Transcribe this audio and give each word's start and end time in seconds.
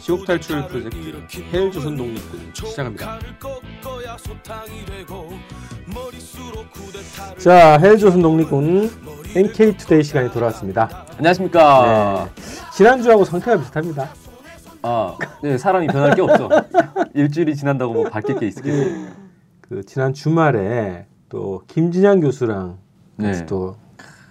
지옥 0.00 0.26
탈출 0.26 0.66
프로젝트 0.68 1.40
해일 1.52 1.72
조선 1.72 1.96
독립군 1.96 2.52
시작합니다. 2.52 3.18
자, 7.38 7.78
해일 7.78 7.96
조선 7.96 8.20
독립군 8.20 8.90
NK 9.34 9.76
투데이 9.78 10.02
시간이 10.02 10.30
돌아왔습니다. 10.30 11.06
안녕하십니까. 11.16 12.30
네. 12.34 12.42
지난주하고 12.76 13.24
상태가 13.24 13.58
비슷합니다. 13.58 14.10
아, 14.82 15.16
네, 15.42 15.56
사람이 15.56 15.86
변할 15.86 16.14
게 16.14 16.20
없죠. 16.20 16.50
일주일이 17.14 17.56
지난다고 17.56 17.94
뭐 17.94 18.04
바뀔 18.10 18.38
게 18.38 18.48
있겠어요. 18.48 19.08
그 19.62 19.82
지난 19.86 20.12
주말에 20.12 21.06
또 21.30 21.62
김진양 21.68 22.20
교수랑 22.20 22.76
같이 23.18 23.40
네. 23.40 23.46
또 23.46 23.76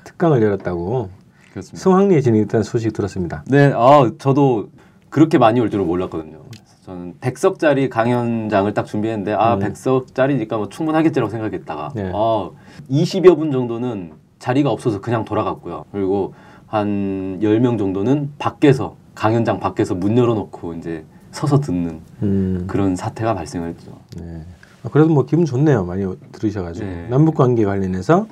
특강을 0.03 0.43
열었다고 0.43 1.09
그렇습니다. 1.53 1.83
성황리에 1.83 2.21
진행했다는 2.21 2.63
소식 2.63 2.93
들었습니다. 2.93 3.43
네, 3.47 3.71
아, 3.75 4.11
저도 4.19 4.69
그렇게 5.13 5.37
많이 5.37 5.59
올 5.59 5.69
줄은 5.69 5.85
몰랐거든요. 5.85 6.39
저는 6.85 7.13
100석짜리 7.21 7.87
강연장을 7.87 8.73
딱 8.73 8.87
준비했는데 8.87 9.33
아, 9.33 9.53
음. 9.53 9.59
100석짜리니까 9.59 10.57
뭐 10.57 10.69
충분하겠지라고 10.69 11.29
생각했다가 11.29 11.91
네. 11.93 12.11
아, 12.13 12.49
20여 12.89 13.37
분 13.37 13.51
정도는 13.51 14.13
자리가 14.39 14.71
없어서 14.71 15.01
그냥 15.01 15.23
돌아갔고요. 15.23 15.85
그리고 15.91 16.33
한 16.65 17.39
10명 17.43 17.77
정도는 17.77 18.31
밖에서 18.39 18.95
강연장 19.13 19.59
밖에서 19.59 19.93
문 19.93 20.17
열어놓고 20.17 20.73
이제 20.73 21.05
서서 21.31 21.59
듣는 21.59 21.99
음, 22.23 22.63
그런 22.65 22.95
사태가 22.95 23.35
발생했죠. 23.35 23.91
네. 24.17 24.41
아, 24.83 24.89
그래도 24.89 25.09
뭐 25.13 25.27
기분 25.27 25.45
좋네요. 25.45 25.85
많이 25.85 26.03
들으셔가지고 26.31 26.85
네. 26.87 27.07
남북 27.11 27.35
관계 27.35 27.65
관련해서 27.65 28.25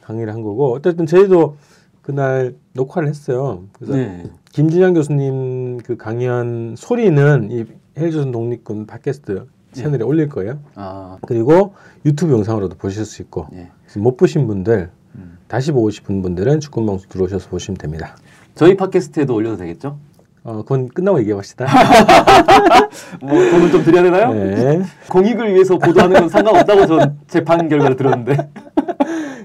강의를 0.00 0.32
한 0.32 0.42
거고 0.42 0.72
어쨌든 0.72 1.04
저희도 1.04 1.56
그날 2.00 2.54
녹화를 2.72 3.08
했어요. 3.08 3.64
그래서 3.74 3.94
네. 3.94 4.24
김진양 4.52 4.92
교수님 4.92 5.78
그 5.78 5.96
강연 5.96 6.74
소리는 6.76 7.50
이 7.50 7.64
해일조선 7.98 8.32
독립군 8.32 8.86
팟캐스트 8.86 9.46
채널에 9.72 10.04
올릴 10.04 10.28
거예요. 10.28 10.60
아, 10.74 11.16
그리고 11.26 11.74
유튜브 12.04 12.34
영상으로도 12.34 12.76
보실 12.76 13.06
수 13.06 13.22
있고 13.22 13.46
예. 13.54 13.70
못 13.96 14.18
보신 14.18 14.46
분들 14.46 14.90
음. 15.14 15.38
다시 15.48 15.72
보고 15.72 15.88
싶은 15.88 16.20
분들은 16.20 16.60
축구방송 16.60 17.08
들어오셔서 17.08 17.48
보시면 17.48 17.78
됩니다. 17.78 18.14
저희 18.54 18.76
팟캐스트에도 18.76 19.34
올려도 19.34 19.56
되겠죠? 19.56 19.98
어, 20.44 20.56
그건 20.56 20.88
끝나고 20.88 21.18
얘기해봅시다. 21.20 21.66
뭐 23.22 23.30
돈을 23.30 23.70
좀 23.70 23.84
드려야 23.84 24.02
되나요? 24.02 24.34
네. 24.34 24.82
공익을 25.08 25.54
위해서 25.54 25.78
보도하는 25.78 26.20
건 26.20 26.28
상관없다고 26.28 26.86
전 26.86 27.18
재판 27.28 27.68
결과를 27.68 27.96
들었는데. 27.96 28.50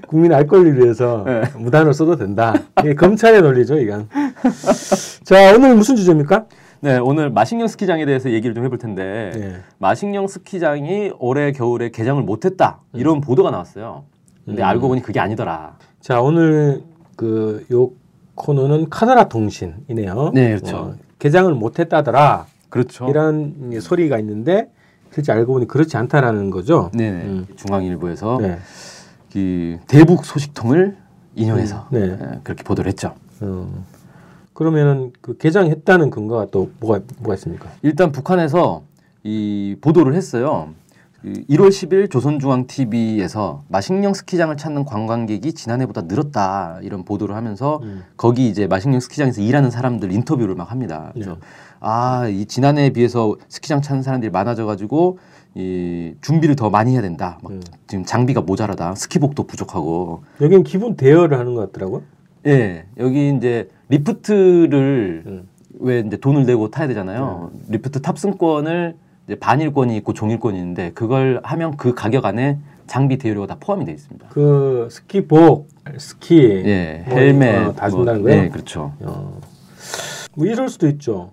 국민 0.08 0.32
알 0.32 0.46
권리를 0.46 0.82
위해서 0.82 1.22
네. 1.26 1.42
무단으로 1.56 1.92
써도 1.92 2.16
된다. 2.16 2.54
이게 2.80 2.94
검찰의 2.94 3.42
논리죠, 3.42 3.78
이건. 3.78 4.08
자, 5.24 5.54
오늘 5.54 5.74
무슨 5.74 5.96
주제입니까? 5.96 6.46
네, 6.80 6.96
오늘 6.98 7.30
마식령 7.30 7.66
스키장에 7.66 8.06
대해서 8.06 8.30
얘기를 8.30 8.54
좀 8.54 8.64
해볼 8.64 8.78
텐데 8.78 9.32
네. 9.34 9.56
마식령 9.78 10.28
스키장이 10.28 11.12
올해 11.18 11.50
겨울에 11.50 11.90
개장을 11.90 12.22
못했다 12.22 12.80
이런 12.92 13.20
보도가 13.20 13.50
나왔어요. 13.50 14.04
근데 14.44 14.62
음. 14.62 14.64
알고 14.64 14.88
보니 14.88 15.02
그게 15.02 15.18
아니더라. 15.18 15.76
자, 16.00 16.20
오늘 16.20 16.82
그 17.16 17.64
요 17.72 17.90
코너는 18.38 18.88
카더라 18.88 19.28
통신이네요. 19.28 20.30
네, 20.32 20.56
그렇죠. 20.56 20.76
어, 20.76 20.94
개장을 21.18 21.52
못했다더라. 21.54 22.46
그렇죠. 22.70 23.08
이런 23.08 23.72
소리가 23.80 24.18
있는데 24.20 24.70
실제 25.12 25.32
알고 25.32 25.54
보니 25.54 25.66
그렇지 25.66 25.96
않다라는 25.96 26.50
거죠. 26.50 26.90
네, 26.94 27.10
음. 27.10 27.46
중앙일보에서 27.56 28.38
네. 28.40 28.58
그 29.32 29.78
대북 29.86 30.24
소식통을 30.24 30.96
인용해서 31.34 31.88
음, 31.92 31.98
네. 31.98 32.18
예, 32.20 32.40
그렇게 32.42 32.62
보도를 32.64 32.88
했죠. 32.88 33.14
어. 33.40 33.84
그러면은 34.52 35.12
그 35.20 35.36
개장했다는 35.36 36.10
근거가 36.10 36.46
또 36.50 36.70
뭐가 36.80 37.00
뭐가 37.18 37.34
있습니까? 37.34 37.68
일단 37.82 38.10
북한에서 38.10 38.82
이 39.22 39.76
보도를 39.80 40.14
했어요. 40.14 40.74
그 41.22 41.32
1월 41.50 41.68
10일 41.68 42.10
조선중앙TV에서 42.10 43.64
마식령 43.68 44.14
스키장을 44.14 44.56
찾는 44.56 44.84
관광객이 44.84 45.52
지난해보다 45.52 46.02
늘었다 46.02 46.78
이런 46.82 47.04
보도를 47.04 47.34
하면서 47.34 47.80
음. 47.82 48.04
거기 48.16 48.48
이제 48.48 48.68
마식령 48.68 49.00
스키장에서 49.00 49.42
일하는 49.42 49.70
사람들 49.70 50.12
인터뷰를 50.12 50.54
막 50.54 50.70
합니다. 50.70 51.10
그래서 51.12 51.34
네. 51.34 51.40
아, 51.80 52.28
이 52.28 52.46
지난해에 52.46 52.90
비해서 52.90 53.36
스키장 53.48 53.82
찾는 53.82 54.02
사람들이 54.02 54.30
많아져가지고 54.30 55.18
이 55.58 56.14
준비를 56.20 56.54
더 56.54 56.70
많이 56.70 56.92
해야 56.92 57.02
된다. 57.02 57.40
막 57.42 57.50
음. 57.50 57.60
지금 57.88 58.04
장비가 58.04 58.40
모자라다. 58.42 58.94
스키복도 58.94 59.42
부족하고. 59.48 60.22
여기는 60.40 60.62
기본 60.62 60.94
대여를 60.94 61.36
하는 61.36 61.56
것 61.56 61.72
같더라고요. 61.72 62.02
예, 62.46 62.84
여기 62.96 63.34
이제 63.36 63.68
리프트를 63.88 65.24
음. 65.26 65.48
왜 65.80 65.98
이제 66.06 66.16
돈을 66.16 66.46
내고 66.46 66.70
타야 66.70 66.86
되잖아요. 66.86 67.50
리프트 67.68 68.02
탑승권을 68.02 68.94
이제 69.26 69.34
반일권이 69.34 69.96
있고 69.96 70.12
종일권이 70.12 70.56
있는데 70.56 70.92
그걸 70.92 71.40
하면 71.42 71.76
그 71.76 71.92
가격 71.92 72.24
안에 72.24 72.58
장비 72.86 73.18
대여료가 73.18 73.48
다 73.48 73.56
포함이 73.58 73.84
되어 73.84 73.94
있습니다. 73.94 74.28
그 74.28 74.86
스키복, 74.92 75.68
스키, 75.98 76.40
예, 76.40 77.04
뭐, 77.08 77.18
헬멧 77.18 77.66
어, 77.66 77.72
다 77.74 77.90
준다는 77.90 78.22
거예요. 78.22 78.42
네, 78.42 78.48
그렇죠. 78.48 78.92
어. 79.00 79.40
뭐 80.36 80.46
이럴 80.46 80.68
수도 80.68 80.86
있죠. 80.86 81.32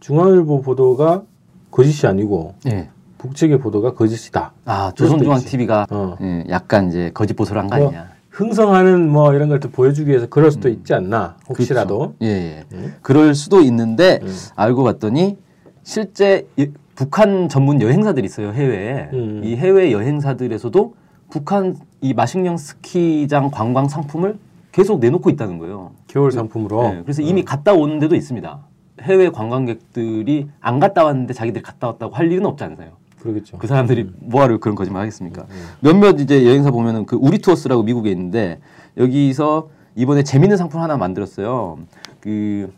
중앙일보 0.00 0.62
보도가 0.62 1.22
거짓이 1.70 2.08
아니고 2.08 2.54
예. 2.66 2.88
북측의 3.26 3.58
보도가 3.58 3.94
거짓이다. 3.94 4.52
아, 4.64 4.92
조선중앙. 4.94 5.40
TV가 5.40 5.86
어. 5.90 6.16
예, 6.20 6.44
약간 6.48 6.88
이제 6.88 7.10
거짓 7.14 7.34
보도를 7.34 7.62
한거 7.62 7.76
뭐, 7.76 7.86
아니냐. 7.88 8.08
흥성하는 8.30 9.08
뭐 9.10 9.32
이런 9.34 9.48
걸 9.48 9.60
또 9.60 9.70
보여주기 9.70 10.10
위해서 10.10 10.26
그럴 10.26 10.50
수도 10.50 10.68
있지 10.68 10.92
않나 10.94 11.36
혹시라도. 11.48 11.98
그렇죠. 11.98 12.14
예, 12.22 12.26
예. 12.26 12.64
음. 12.72 12.94
그럴 13.02 13.34
수도 13.34 13.60
있는데 13.60 14.20
음. 14.22 14.28
알고 14.56 14.84
봤더니 14.84 15.36
실제 15.82 16.46
이- 16.56 16.70
북한 16.94 17.48
전문 17.48 17.80
여행사들이 17.82 18.24
있어요 18.26 18.52
해외에. 18.52 19.08
음. 19.12 19.40
이 19.44 19.56
해외 19.56 19.92
여행사들에서도 19.92 20.94
북한 21.30 21.76
이 22.00 22.14
마식령 22.14 22.56
스키장 22.56 23.50
관광 23.50 23.88
상품을 23.88 24.38
계속 24.72 25.00
내놓고 25.00 25.30
있다는 25.30 25.58
거예요. 25.58 25.92
겨울 26.06 26.30
상품으로. 26.32 26.82
네, 26.82 27.00
그래서 27.02 27.22
이미 27.22 27.42
갔다 27.42 27.72
오는 27.72 27.98
데도 27.98 28.14
있습니다. 28.14 28.58
해외 29.02 29.28
관광객들이 29.30 30.48
안 30.60 30.80
갔다 30.80 31.04
왔는데 31.04 31.32
자기들이 31.34 31.62
갔다 31.62 31.86
왔다고 31.88 32.14
할 32.14 32.30
일은 32.32 32.44
없지 32.46 32.64
않아요. 32.64 32.92
그러겠죠. 33.26 33.58
그 33.58 33.66
사람들이 33.66 34.10
뭐하러 34.20 34.58
그런 34.58 34.74
거짓말 34.74 35.02
하겠습니까? 35.02 35.46
음. 35.50 35.66
몇몇 35.80 36.20
이제 36.20 36.46
여행사 36.46 36.70
보면은 36.70 37.04
그 37.06 37.16
우리 37.20 37.38
투어스라고 37.38 37.82
미국에 37.82 38.10
있는데 38.10 38.60
여기서 38.96 39.68
이번에 39.94 40.22
재밌는 40.22 40.56
상품 40.56 40.80
하나 40.80 40.96
만들었어요. 40.96 41.78
그 42.20 42.72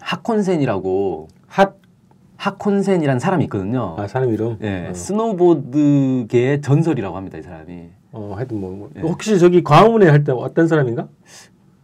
하콘센이라고 0.00 1.28
핫. 1.46 1.76
하콘센이라는 2.36 3.18
사람이 3.18 3.44
있거든요. 3.44 3.96
아 3.98 4.06
사람 4.06 4.32
이름. 4.32 4.58
예, 4.62 4.86
어. 4.90 4.94
스노보드계의 4.94 6.60
전설이라고 6.60 7.16
합니다, 7.16 7.36
이 7.36 7.42
사람이. 7.42 7.88
어, 8.12 8.34
하여튼 8.36 8.60
뭐, 8.60 8.70
뭐. 8.70 8.90
예. 8.96 9.00
혹시 9.00 9.38
저기 9.40 9.64
광화문에 9.64 10.08
할때 10.08 10.30
어떤 10.32 10.68
사람인가? 10.68 11.08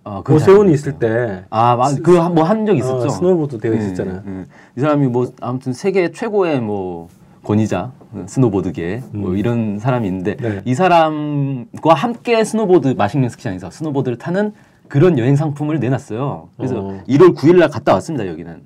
어, 0.04 0.22
잘 0.24 0.36
오세훈이. 0.36 0.72
있을 0.72 0.98
때 1.00 1.44
아, 1.50 1.76
그뭐 2.02 2.44
한적 2.44 2.76
있었죠. 2.76 3.06
어, 3.06 3.08
스노보드 3.08 3.58
대회 3.58 3.74
예, 3.74 3.78
있었잖아. 3.78 4.22
예. 4.26 4.46
이 4.76 4.80
사람이 4.80 5.08
뭐 5.08 5.32
아무튼 5.40 5.72
세계 5.72 6.12
최고의 6.12 6.60
뭐 6.60 7.08
권위자 7.44 7.92
어, 8.12 8.24
스노보드계 8.26 9.02
뭐 9.12 9.30
음. 9.30 9.36
이런 9.36 9.78
사람이 9.78 10.06
있는데 10.08 10.36
네. 10.36 10.62
이 10.64 10.74
사람과 10.74 11.94
함께 11.94 12.42
스노보드 12.42 12.94
마식령 12.96 13.28
스키장에서 13.28 13.70
스노보드를 13.70 14.18
타는 14.18 14.52
그런 14.88 15.18
여행 15.18 15.36
상품을 15.36 15.78
내놨어요. 15.78 16.48
그래서 16.56 16.80
어. 16.80 17.02
1월 17.08 17.34
9일 17.34 17.58
날 17.58 17.68
갔다 17.68 17.94
왔습니다. 17.94 18.26
여기는 18.26 18.62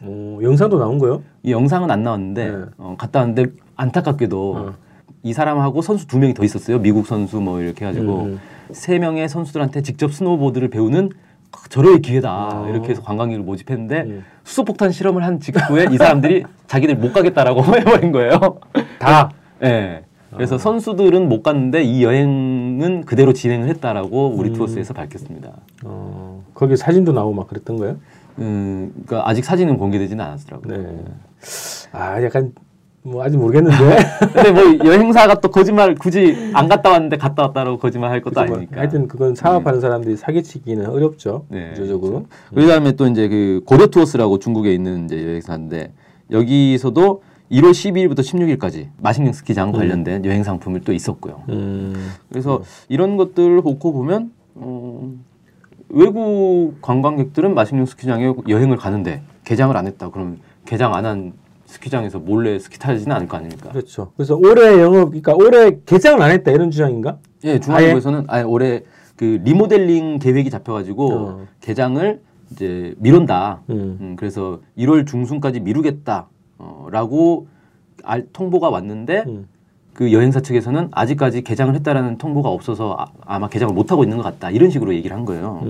어, 0.00 0.38
영상도 0.42 0.78
나온 0.78 0.98
거요? 0.98 1.22
이 1.42 1.52
영상은 1.52 1.90
안 1.90 2.02
나왔는데 2.02 2.50
네. 2.50 2.64
어, 2.78 2.94
갔다 2.98 3.20
왔는데 3.20 3.46
안타깝게도 3.76 4.54
어. 4.56 4.74
이 5.22 5.32
사람하고 5.32 5.82
선수 5.82 6.06
두 6.06 6.18
명이 6.18 6.34
더 6.34 6.44
있었어요. 6.44 6.78
미국 6.78 7.06
선수 7.06 7.40
뭐 7.40 7.60
이렇게 7.60 7.84
해가지고 7.84 8.22
음, 8.22 8.40
세 8.70 8.98
명의 8.98 9.28
선수들한테 9.28 9.82
직접 9.82 10.12
스노보드를 10.12 10.68
배우는 10.68 11.10
절호의 11.68 12.00
기회다 12.00 12.30
아. 12.30 12.66
이렇게 12.68 12.90
해서 12.90 13.02
관광객을 13.02 13.42
모집했는데 13.44 14.00
음. 14.02 14.24
수소폭탄 14.44 14.92
실험을 14.92 15.24
한 15.24 15.40
직후에 15.40 15.88
이 15.90 15.96
사람들이 15.96 16.44
자기들 16.66 16.96
못 16.96 17.12
가겠다라고 17.12 17.62
해버린 17.76 18.12
거예요. 18.12 18.58
다. 18.98 19.30
예. 19.62 20.04
그래서 20.34 20.56
아. 20.56 20.58
선수들은 20.58 21.28
못 21.28 21.42
갔는데 21.42 21.82
이 21.82 22.04
여행은 22.04 23.04
그대로 23.06 23.32
진행을 23.32 23.68
했다라고 23.68 24.34
우리 24.36 24.50
음. 24.50 24.54
투어스에서 24.54 24.92
밝혔습니다. 24.94 25.52
어, 25.84 26.44
거기 26.54 26.76
사진도 26.76 27.12
나오고 27.12 27.34
막 27.34 27.48
그랬던 27.48 27.78
거예요? 27.78 27.96
음, 28.38 28.92
그러니까 29.06 29.28
아직 29.28 29.44
사진은 29.44 29.78
공개되지는 29.78 30.24
않았더라고요. 30.24 30.76
네. 30.76 31.04
아, 31.92 32.22
약간 32.22 32.52
뭐 33.08 33.24
아직 33.24 33.36
모르겠는데. 33.36 33.76
근데 34.32 34.52
뭐 34.52 34.86
여행사가 34.86 35.40
또 35.40 35.50
거짓말 35.50 35.94
굳이 35.94 36.50
안 36.52 36.68
갔다 36.68 36.90
왔는데 36.90 37.16
갔다 37.16 37.42
왔다라고 37.44 37.78
거짓말 37.78 38.10
할 38.10 38.20
것도 38.20 38.34
그죠, 38.34 38.46
뭐 38.46 38.56
아니니까. 38.56 38.80
하여튼 38.80 39.08
그건 39.08 39.34
사업하는 39.34 39.80
사람들이 39.80 40.16
사기치기는 40.16 40.86
어렵죠. 40.86 41.44
네, 41.48 41.70
구조적으로. 41.70 42.26
그다음에 42.54 42.92
또 42.92 43.06
이제 43.06 43.28
그 43.28 43.62
고려 43.64 43.86
투어스라고 43.86 44.38
중국에 44.38 44.72
있는 44.72 45.06
이제 45.06 45.24
여행사인데 45.24 45.92
여기서도 46.30 47.22
1월 47.50 47.70
12일부터 47.70 48.18
16일까지 48.20 48.88
마식령 48.98 49.32
스키장 49.32 49.72
관련된 49.72 50.24
여행 50.26 50.42
상품을 50.42 50.82
또 50.82 50.92
있었고요. 50.92 51.42
음. 51.48 52.12
그래서 52.28 52.62
이런 52.88 53.16
것들 53.16 53.56
놓고 53.56 53.92
보면 53.92 54.32
어, 54.54 55.10
외국 55.88 56.74
관광객들은 56.82 57.54
마식령 57.54 57.86
스키장에 57.86 58.34
여행을 58.48 58.76
가는데 58.76 59.22
개장을 59.44 59.74
안 59.74 59.86
했다. 59.86 60.10
그럼 60.10 60.38
개장 60.66 60.94
안한 60.94 61.32
스키장에서 61.68 62.18
몰래 62.18 62.58
스키 62.58 62.78
타지는 62.78 63.14
않을 63.14 63.28
거 63.28 63.36
아닙니까? 63.36 63.70
그렇죠. 63.70 64.12
그래서 64.16 64.36
올해 64.36 64.80
영업, 64.80 65.10
그러니까 65.10 65.34
올해 65.34 65.78
개장을 65.84 66.20
안 66.20 66.30
했다 66.30 66.50
이런 66.50 66.70
주장인가? 66.70 67.18
예, 67.44 67.60
중앙일보에서는 67.60 68.24
아예 68.26 68.42
올해 68.42 68.82
그 69.16 69.40
리모델링 69.44 70.18
계획이 70.18 70.48
잡혀가지고 70.50 71.12
어. 71.12 71.46
개장을 71.60 72.20
이제 72.50 72.94
미룬다. 72.98 73.60
음. 73.68 73.98
음, 74.00 74.16
그래서 74.16 74.60
1월 74.78 75.06
중순까지 75.06 75.60
미루겠다라고 75.60 77.46
알, 78.02 78.26
통보가 78.32 78.70
왔는데 78.70 79.24
음. 79.26 79.48
그 79.92 80.12
여행사 80.12 80.40
측에서는 80.40 80.88
아직까지 80.92 81.42
개장을 81.42 81.74
했다라는 81.74 82.16
통보가 82.16 82.48
없어서 82.48 82.96
아, 83.26 83.38
마 83.38 83.48
개장을 83.48 83.74
못 83.74 83.92
하고 83.92 84.04
있는 84.04 84.16
것 84.16 84.22
같다 84.22 84.50
이런 84.50 84.70
식으로 84.70 84.94
얘기를 84.94 85.14
한 85.14 85.26
거예요. 85.26 85.60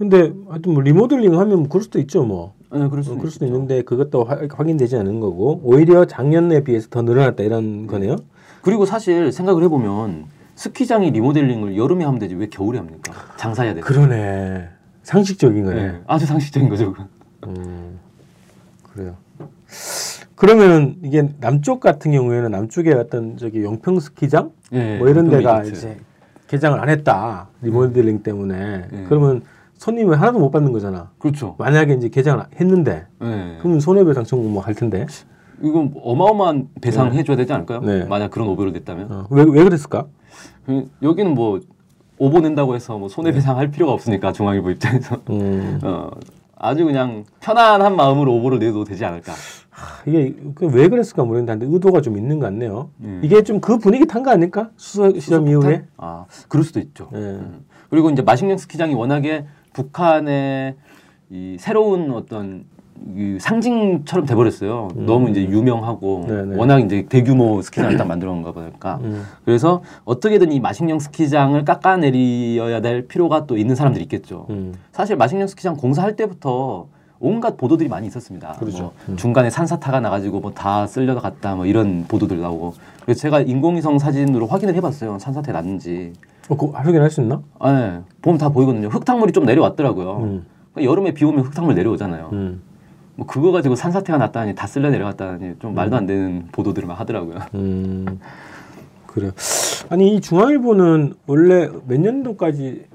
근데 0.00 0.32
하여튼 0.48 0.72
뭐 0.72 0.82
리모델링 0.82 1.38
하면 1.38 1.58
뭐 1.58 1.68
그럴 1.68 1.82
수도 1.82 1.98
있죠, 1.98 2.24
뭐. 2.24 2.54
네, 2.72 2.78
그럴 2.88 3.00
어, 3.00 3.02
수도, 3.02 3.18
그럴 3.18 3.30
수도. 3.30 3.44
있는데 3.44 3.82
그것도 3.82 4.24
화- 4.24 4.38
확인되지 4.50 4.96
않은 4.96 5.20
거고 5.20 5.60
오히려 5.62 6.06
작년에 6.06 6.64
비해서 6.64 6.88
더 6.88 7.02
늘어났다 7.02 7.42
이런 7.42 7.86
거네요. 7.86 8.16
그리고 8.62 8.86
사실 8.86 9.30
생각을 9.30 9.62
해보면 9.64 10.24
스키장이 10.54 11.10
리모델링을 11.10 11.76
여름에 11.76 12.06
하면 12.06 12.18
되지 12.18 12.34
왜 12.34 12.46
겨울에 12.48 12.78
합니까? 12.78 13.12
장사해야 13.36 13.74
돼. 13.74 13.80
그러네. 13.82 14.68
상식적인 15.02 15.64
거네. 15.66 15.82
네, 15.92 16.00
아주 16.06 16.24
상식적인 16.24 16.70
거죠. 16.70 16.94
음, 17.46 17.98
그래요. 18.94 19.16
그러면은 20.34 20.96
이게 21.04 21.28
남쪽 21.40 21.80
같은 21.80 22.10
경우에는 22.12 22.50
남쪽에 22.50 22.94
어떤 22.94 23.36
저기 23.36 23.62
용평 23.62 24.00
스키장 24.00 24.52
예, 24.72 24.96
뭐 24.96 25.10
이런 25.10 25.28
데가. 25.28 25.62
이제 25.64 25.98
개장을 26.46 26.80
안 26.80 26.88
했다 26.88 27.48
리모델링 27.60 28.22
때문에 28.22 28.86
네. 28.90 29.04
그러면 29.10 29.42
손님을 29.80 30.20
하나도 30.20 30.38
못 30.38 30.50
받는 30.50 30.72
거잖아. 30.72 31.10
그렇죠. 31.18 31.54
만약에 31.58 31.94
이제 31.94 32.10
개장을 32.10 32.44
했는데 32.60 33.06
네. 33.18 33.56
그러면 33.60 33.80
손해배상 33.80 34.24
청구 34.24 34.50
뭐 34.50 34.62
할 34.62 34.74
텐데 34.74 35.06
이건 35.62 35.94
어마어마한 36.02 36.68
배상 36.82 37.14
해줘야 37.14 37.34
되지 37.36 37.50
않을까요? 37.54 37.80
네. 37.80 38.04
만약 38.04 38.30
그런 38.30 38.48
오보를 38.48 38.72
냈다면 38.72 39.10
어, 39.10 39.26
왜, 39.30 39.42
왜 39.42 39.64
그랬을까? 39.64 40.06
그, 40.66 40.90
여기는 41.02 41.34
뭐 41.34 41.60
오보 42.18 42.40
낸다고 42.40 42.74
해서 42.74 42.98
뭐 42.98 43.08
손해배상 43.08 43.56
할 43.56 43.70
필요가 43.70 43.92
없으니까 43.94 44.32
중앙일보 44.32 44.70
입장에서 44.70 45.16
음, 45.30 45.80
어, 45.82 46.10
아주 46.58 46.84
그냥 46.84 47.24
편안한 47.40 47.96
마음으로 47.96 48.34
오보를 48.36 48.58
내도 48.58 48.84
되지 48.84 49.06
않을까. 49.06 49.32
이게 50.04 50.34
그왜 50.56 50.88
그랬을까 50.88 51.24
모르겠는데 51.24 51.64
의도가 51.74 52.02
좀 52.02 52.18
있는 52.18 52.38
것 52.38 52.44
같네요. 52.46 52.90
음. 53.00 53.22
이게 53.24 53.42
좀 53.42 53.62
그 53.62 53.78
분위기 53.78 54.06
탄 54.06 54.22
거 54.22 54.30
아닐까? 54.30 54.68
수서 54.76 55.18
시험 55.18 55.48
이후에. 55.48 55.84
아 55.96 56.26
그럴 56.48 56.64
수도 56.64 56.80
있죠. 56.80 57.08
예. 57.14 57.16
음. 57.16 57.64
그리고 57.88 58.10
이제 58.10 58.20
마식령 58.20 58.58
스키장이 58.58 58.92
워낙에 58.92 59.46
북한의 59.72 60.74
이 61.30 61.56
새로운 61.58 62.10
어떤 62.12 62.64
이 63.16 63.38
상징처럼 63.40 64.26
돼버렸어요. 64.26 64.88
너무 64.94 65.30
이제 65.30 65.42
유명하고 65.42 66.24
음. 66.24 66.26
네네. 66.26 66.56
워낙 66.58 66.80
이제 66.80 67.06
대규모 67.08 67.62
스키장을 67.62 67.96
딱 67.96 68.06
만들어 68.06 68.32
놓은 68.32 68.42
거 68.42 68.52
보니까 68.52 68.98
음. 69.02 69.24
그래서 69.44 69.82
어떻게든 70.04 70.52
이 70.52 70.60
마식령 70.60 70.98
스키장을 70.98 71.64
깎아내려야 71.64 72.80
될 72.82 73.06
필요가 73.08 73.46
또 73.46 73.56
있는 73.56 73.74
사람들이 73.74 74.02
있겠죠. 74.04 74.46
음. 74.50 74.74
사실 74.92 75.16
마식령 75.16 75.46
스키장 75.48 75.76
공사할 75.76 76.14
때부터 76.16 76.88
온갖 77.20 77.56
보도들이 77.56 77.88
많이 77.88 78.06
있었습니다. 78.06 78.52
그렇죠. 78.58 78.92
뭐 79.06 79.16
중간에 79.16 79.48
산사타가 79.50 80.00
나가지고 80.00 80.40
뭐 80.40 80.52
다 80.52 80.86
쓸려다 80.86 81.20
갔다 81.22 81.54
뭐 81.54 81.64
이런 81.64 82.04
보도들 82.06 82.38
나오고 82.40 82.74
그래서 83.04 83.20
제가 83.20 83.40
인공위성 83.40 83.98
사진으로 83.98 84.46
확인을 84.46 84.74
해봤어요. 84.74 85.18
산사태 85.18 85.52
났는지. 85.52 86.12
어, 86.50 86.56
그거 86.56 86.72
확인할 86.76 87.10
수 87.10 87.20
있나? 87.22 87.42
아, 87.60 87.72
네. 87.72 88.00
보면 88.20 88.38
다 88.38 88.48
보이거든요. 88.48 88.88
흙탕물이 88.88 89.32
좀 89.32 89.46
내려왔더라고요. 89.46 90.16
음. 90.18 90.46
그러니까 90.72 90.90
여름에 90.90 91.14
비 91.14 91.24
오면 91.24 91.44
흙탕물 91.44 91.76
내려오잖아요. 91.76 92.30
음. 92.32 92.60
뭐 93.14 93.26
그거 93.26 93.52
가지고 93.52 93.76
산사태가 93.76 94.18
났다니 94.18 94.56
다 94.56 94.66
쓸려 94.66 94.90
내려갔다니 94.90 95.54
좀 95.60 95.74
말도 95.74 95.96
안 95.96 96.06
되는 96.06 96.48
보도들을 96.50 96.88
막 96.88 96.98
하더라고요. 96.98 97.38
음. 97.54 98.18
그래요. 99.06 99.30
아니 99.90 100.16
이 100.16 100.20
중앙일보는 100.20 101.14
원래 101.26 101.68
몇 101.86 102.00
년도까지 102.00 102.86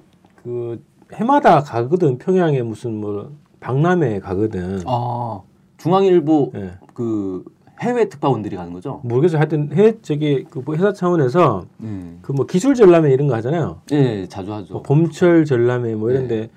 그 0.43 0.83
해마다 1.13 1.61
가거든 1.61 2.17
평양에 2.17 2.61
무슨 2.61 2.99
뭐 2.99 3.31
박람회 3.61 4.19
가거든. 4.19 4.81
아 4.85 5.41
중앙일보 5.77 6.51
예. 6.55 6.71
그 6.93 7.43
해외 7.81 8.07
특파원들이 8.07 8.55
가는 8.55 8.71
거죠? 8.73 9.01
모르겠어. 9.03 9.37
하여튼 9.37 9.71
해 9.73 9.95
저기 10.01 10.45
그뭐 10.45 10.75
회사 10.75 10.93
차원에서 10.93 11.65
음. 11.81 12.19
그뭐 12.21 12.45
기술 12.45 12.75
전람회 12.75 13.11
이런 13.11 13.27
거 13.27 13.35
하잖아요. 13.35 13.81
예, 13.91 14.27
자주 14.27 14.53
하죠. 14.53 14.73
뭐 14.73 14.81
봄철 14.81 15.45
전람회 15.45 15.95
뭐 15.95 16.09
네. 16.09 16.15
이런데 16.15 16.49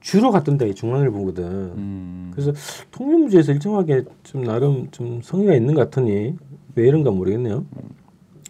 주로 0.00 0.30
갔던 0.30 0.58
데가 0.58 0.70
이 0.70 0.74
중앙일보거든. 0.74 1.44
음. 1.44 2.30
그래서 2.32 2.52
통일무지에서 2.90 3.52
일정하게 3.52 4.04
좀 4.22 4.44
나름 4.44 4.90
좀 4.90 5.20
성의가 5.22 5.54
있는 5.54 5.74
것 5.74 5.82
같으니 5.82 6.34
왜 6.74 6.88
이런가 6.88 7.10
모르겠네요. 7.10 7.64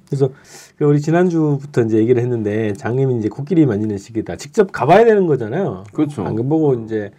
그래서 0.07 0.29
그 0.77 0.85
우리 0.85 1.01
지난주부터 1.01 1.83
이제 1.83 1.99
얘기를 1.99 2.21
했는데 2.21 2.73
장님이 2.73 3.19
이제 3.19 3.29
코끼리 3.29 3.67
만지는 3.67 3.99
시기다. 3.99 4.37
직접 4.37 4.73
가봐야 4.73 5.05
되는 5.05 5.27
거잖아요. 5.27 5.85
그렇죠. 5.93 6.25
안 6.25 6.35
보고 6.49 6.75
이제 6.75 7.13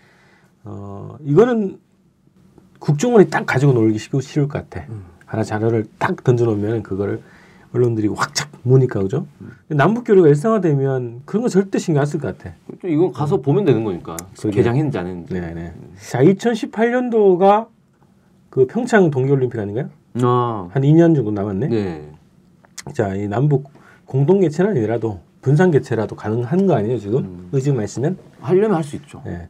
어 0.66 1.16
이거는 1.24 1.80
국정원이 2.86 3.30
딱 3.30 3.46
가지고 3.46 3.74
놀기 3.74 4.00
쉬- 4.00 4.10
쉬울 4.22 4.48
것 4.48 4.68
같아. 4.70 4.86
하나 5.26 5.44
자료를 5.44 5.86
딱 6.00 6.24
던져놓으면 6.24 6.82
그거를 6.84 7.22
언론들이 7.74 8.08
확착 8.10 8.50
모니까 8.64 9.02
그죠? 9.02 9.26
근데 9.40 9.76
남북 9.76 10.04
교류가 10.04 10.28
일상화되면 10.28 11.22
그런 11.26 11.44
거 11.44 11.48
절대 11.48 11.78
신경 11.80 12.02
안 12.02 12.06
쓸 12.08 12.20
것 12.20 12.38
같아. 12.38 12.54
이건 12.84 13.14
가서 13.14 13.38
보면 13.38 13.64
되는 13.66 13.84
거니까 13.86 14.18
그러게. 14.38 14.58
개장했는지 14.58 14.98
안 14.98 15.08
했는지. 15.08 15.34
네네. 15.34 15.74
자, 16.10 16.22
2018년도가 16.24 17.68
그 18.50 18.66
평창 18.68 19.10
동계올림픽 19.12 19.58
아닌가요? 19.60 19.90
아, 20.22 20.68
한 20.72 20.82
2년 20.84 21.16
정도 21.16 21.32
남았네. 21.32 21.68
네. 21.68 22.10
자, 22.94 23.16
이 23.16 23.28
남북 23.28 23.70
공동 24.06 24.42
개최는 24.42 24.72
아니라도 24.72 25.22
분산 25.42 25.72
개최라도 25.72 26.16
가능한 26.16 26.68
거 26.68 26.76
아니에요 26.76 27.00
지금? 27.00 27.18
음. 27.24 27.50
의지만 27.52 27.84
있으면? 27.84 28.18
하려면 28.42 28.76
할 28.76 28.84
수 28.84 28.96
있죠. 28.98 29.22
네. 29.26 29.48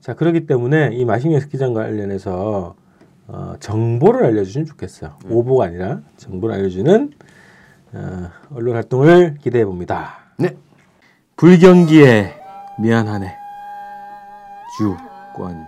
자, 0.00 0.14
그렇기 0.14 0.46
때문에 0.46 0.90
이 0.94 1.04
마식령 1.04 1.40
스키장 1.40 1.74
관련해서 1.74 2.74
어, 3.28 3.54
정보를 3.60 4.24
알려주시면 4.24 4.66
좋겠어요. 4.66 5.16
오보가 5.28 5.66
아니라 5.66 6.00
정보를 6.16 6.54
알려주는 6.56 7.12
어, 7.92 8.30
언론 8.54 8.74
활동을 8.74 9.36
기대해 9.40 9.64
봅니다. 9.64 10.14
네. 10.38 10.56
불경기에 11.36 12.34
미안하네. 12.80 13.36
주권 14.78 15.64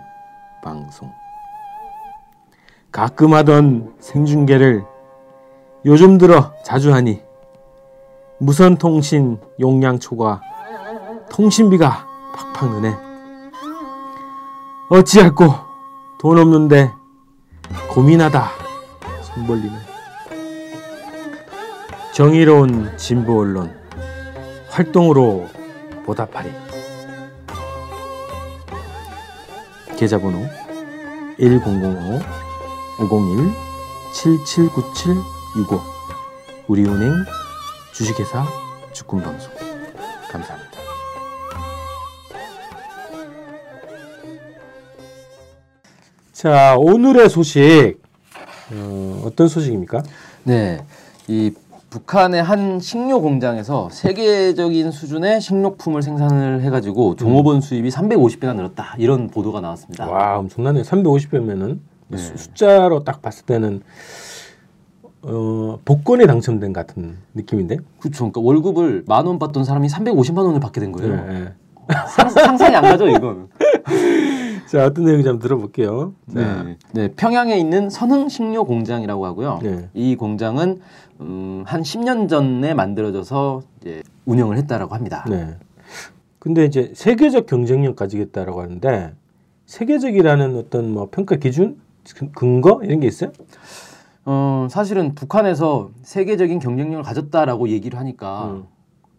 방송. 0.62 1.10
가끔 2.90 3.34
하던 3.34 3.94
생중계를 4.00 4.82
요즘 5.84 6.18
들어 6.18 6.52
자주 6.64 6.92
하니 6.92 7.20
무선 8.42 8.78
통신 8.78 9.38
용량 9.60 9.98
초과 9.98 10.40
통신비가 11.28 12.06
팍팍 12.34 12.70
느네. 12.70 12.96
어찌할꼬 14.88 15.54
돈 16.18 16.38
없는데 16.38 16.90
고민하다 17.90 18.48
손 19.20 19.46
벌리네. 19.46 19.76
정의로운 22.14 22.96
진보 22.96 23.40
언론 23.40 23.78
활동으로 24.70 25.46
보답하리. 26.06 26.50
계좌번호 29.98 30.46
1005 31.38 32.20
501 33.00 33.52
779765 34.14 35.82
우리은행 36.68 37.12
주식회사 38.00 38.46
주권방송 38.94 39.52
감사합니다. 40.30 40.70
자 46.32 46.76
오늘의 46.78 47.28
소식 47.28 48.00
어, 48.72 49.22
어떤 49.26 49.48
소식입니까? 49.48 50.02
네. 50.44 50.82
이 51.28 51.52
북한의 51.90 52.42
한 52.42 52.80
식료 52.80 53.20
공장에서 53.20 53.90
세계적인 53.90 54.92
수준의 54.92 55.42
식료품을 55.42 56.00
생산을 56.00 56.62
해가지고 56.62 57.16
종업원 57.16 57.60
수입이 57.60 57.90
350배나 57.90 58.56
늘었다 58.56 58.94
이런 58.96 59.28
보도가 59.28 59.60
나왔습니다. 59.60 60.08
와 60.08 60.38
엄청나네요. 60.38 60.84
350배면은 60.84 61.80
네. 62.08 62.16
숫자로 62.16 63.04
딱 63.04 63.20
봤을 63.20 63.44
때는 63.44 63.82
어, 65.22 65.78
복권에 65.84 66.26
당첨된 66.26 66.72
같은 66.72 67.16
느낌인데. 67.34 67.76
그렇죠. 67.98 68.30
그러니까 68.30 68.40
월급을 68.40 69.04
만 69.06 69.26
원 69.26 69.38
받던 69.38 69.64
사람이 69.64 69.88
350만 69.88 70.38
원을 70.38 70.60
받게 70.60 70.80
된 70.80 70.92
거예요. 70.92 71.14
네, 71.16 71.32
네. 71.40 71.52
상, 72.08 72.28
상상이 72.30 72.74
안 72.76 72.82
가죠 72.82 73.08
이건. 73.08 73.48
자 74.70 74.86
어떤 74.86 75.04
내용인지 75.04 75.28
한번 75.28 75.42
들어볼게요. 75.42 76.14
자, 76.32 76.62
네. 76.62 76.76
네, 76.92 77.08
평양에 77.16 77.58
있는 77.58 77.90
선흥 77.90 78.28
식료 78.28 78.64
공장이라고 78.64 79.26
하고요. 79.26 79.58
네. 79.62 79.88
이 79.94 80.14
공장은 80.16 80.80
음, 81.20 81.64
한 81.66 81.82
10년 81.82 82.28
전에 82.28 82.72
만들어져서 82.74 83.62
이제 83.80 84.02
운영을 84.26 84.56
했다라고 84.58 84.94
합니다. 84.94 85.24
네. 85.28 85.56
근데 86.38 86.64
이제 86.64 86.92
세계적 86.94 87.46
경쟁력 87.46 87.96
가지겠다라고 87.96 88.62
하는데 88.62 89.12
세계적이라는 89.66 90.56
어떤 90.56 90.92
뭐 90.92 91.08
평가 91.10 91.36
기준 91.36 91.78
근- 92.16 92.32
근거 92.32 92.80
이런 92.84 93.00
게 93.00 93.08
있어요? 93.08 93.32
어, 94.24 94.68
사실은 94.70 95.14
북한에서 95.14 95.90
세계적인 96.02 96.58
경쟁력을 96.58 97.02
가졌다라고 97.02 97.68
얘기를 97.68 97.98
하니까 97.98 98.50
음. 98.52 98.64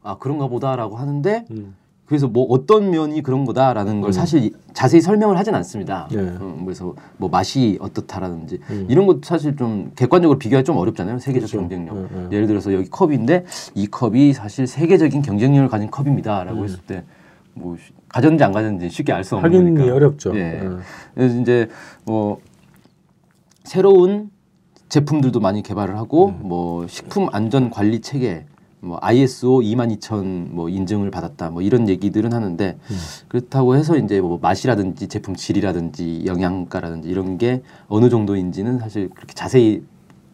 아 0.03 0.17
그런가 0.19 0.47
보다라고 0.47 0.95
하는데 0.95 1.45
음. 1.51 1.75
그래서 2.05 2.27
뭐 2.27 2.45
어떤 2.49 2.89
면이 2.91 3.23
그런 3.23 3.45
거다라는 3.45 4.01
걸 4.01 4.09
음. 4.09 4.11
사실 4.11 4.51
자세히 4.73 4.99
설명을 5.01 5.37
하진 5.37 5.55
않습니다. 5.55 6.09
예. 6.11 6.17
음, 6.17 6.61
그래서 6.65 6.93
뭐 7.17 7.29
맛이 7.29 7.77
어떻다라든지 7.79 8.59
음. 8.69 8.85
이런 8.89 9.07
것도 9.07 9.21
사실 9.23 9.55
좀 9.55 9.91
객관적으로 9.95 10.37
비교하기 10.37 10.65
좀 10.65 10.77
어렵잖아요. 10.77 11.19
세계적 11.19 11.49
그렇죠. 11.49 11.61
경쟁력. 11.61 11.95
음, 11.95 12.09
음. 12.11 12.29
예를 12.31 12.47
들어서 12.47 12.73
여기 12.73 12.89
컵인데 12.89 13.45
이 13.75 13.87
컵이 13.87 14.33
사실 14.33 14.67
세계적인 14.67 15.21
경쟁력을 15.21 15.67
가진 15.69 15.89
컵입니다라고 15.89 16.59
음. 16.59 16.63
했을 16.65 16.79
때 16.81 17.03
뭐 17.53 17.77
가졌는지 18.09 18.43
안 18.43 18.51
가졌는지 18.51 18.89
쉽게 18.89 19.13
알 19.13 19.23
수 19.23 19.35
없는 19.35 19.51
확인이 19.51 19.75
거니까. 19.77 19.95
어렵죠. 19.95 20.35
예. 20.35 20.61
어. 20.63 20.79
그래서 21.13 21.39
이제 21.39 21.69
뭐 22.05 22.39
새로운 23.63 24.29
제품들도 24.91 25.39
많이 25.39 25.63
개발을 25.63 25.97
하고 25.97 26.27
음. 26.27 26.39
뭐 26.43 26.85
식품 26.87 27.29
안전 27.31 27.69
관리 27.69 28.01
체계 28.01 28.45
뭐 28.81 28.97
ISO 29.01 29.61
22000 29.61 30.49
뭐 30.51 30.67
인증을 30.67 31.09
받았다 31.11 31.49
뭐 31.49 31.61
이런 31.61 31.87
얘기들은 31.87 32.33
하는데 32.33 32.77
음. 32.77 32.95
그렇다고 33.29 33.75
해서 33.75 33.95
이제 33.95 34.19
뭐 34.19 34.37
맛이라든지 34.41 35.07
제품 35.07 35.35
질이라든지 35.35 36.23
영양가라든지 36.25 37.07
이런 37.07 37.37
게 37.37 37.61
어느 37.87 38.09
정도인지는 38.09 38.79
사실 38.79 39.09
그렇게 39.09 39.33
자세히 39.33 39.81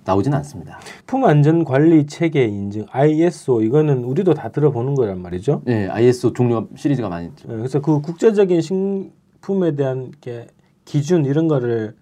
나오지는 0.05 0.35
않습니다. 0.39 0.79
식품 0.83 1.25
안전 1.25 1.63
관리 1.63 2.07
체계 2.07 2.45
인증 2.45 2.87
ISO 2.89 3.61
이거는 3.61 4.05
우리도 4.05 4.33
다 4.33 4.49
들어보는 4.49 4.95
거란 4.95 5.21
말이죠. 5.21 5.61
네, 5.65 5.87
ISO 5.87 6.33
종류 6.33 6.67
시리즈가 6.75 7.09
많이 7.09 7.27
있죠. 7.27 7.47
예, 7.51 7.57
그래서 7.57 7.79
그 7.79 8.01
국제적인 8.01 8.61
식품에 8.61 9.75
대한 9.75 10.11
게 10.19 10.47
기준 10.83 11.25
이런 11.25 11.47
거를 11.47 11.95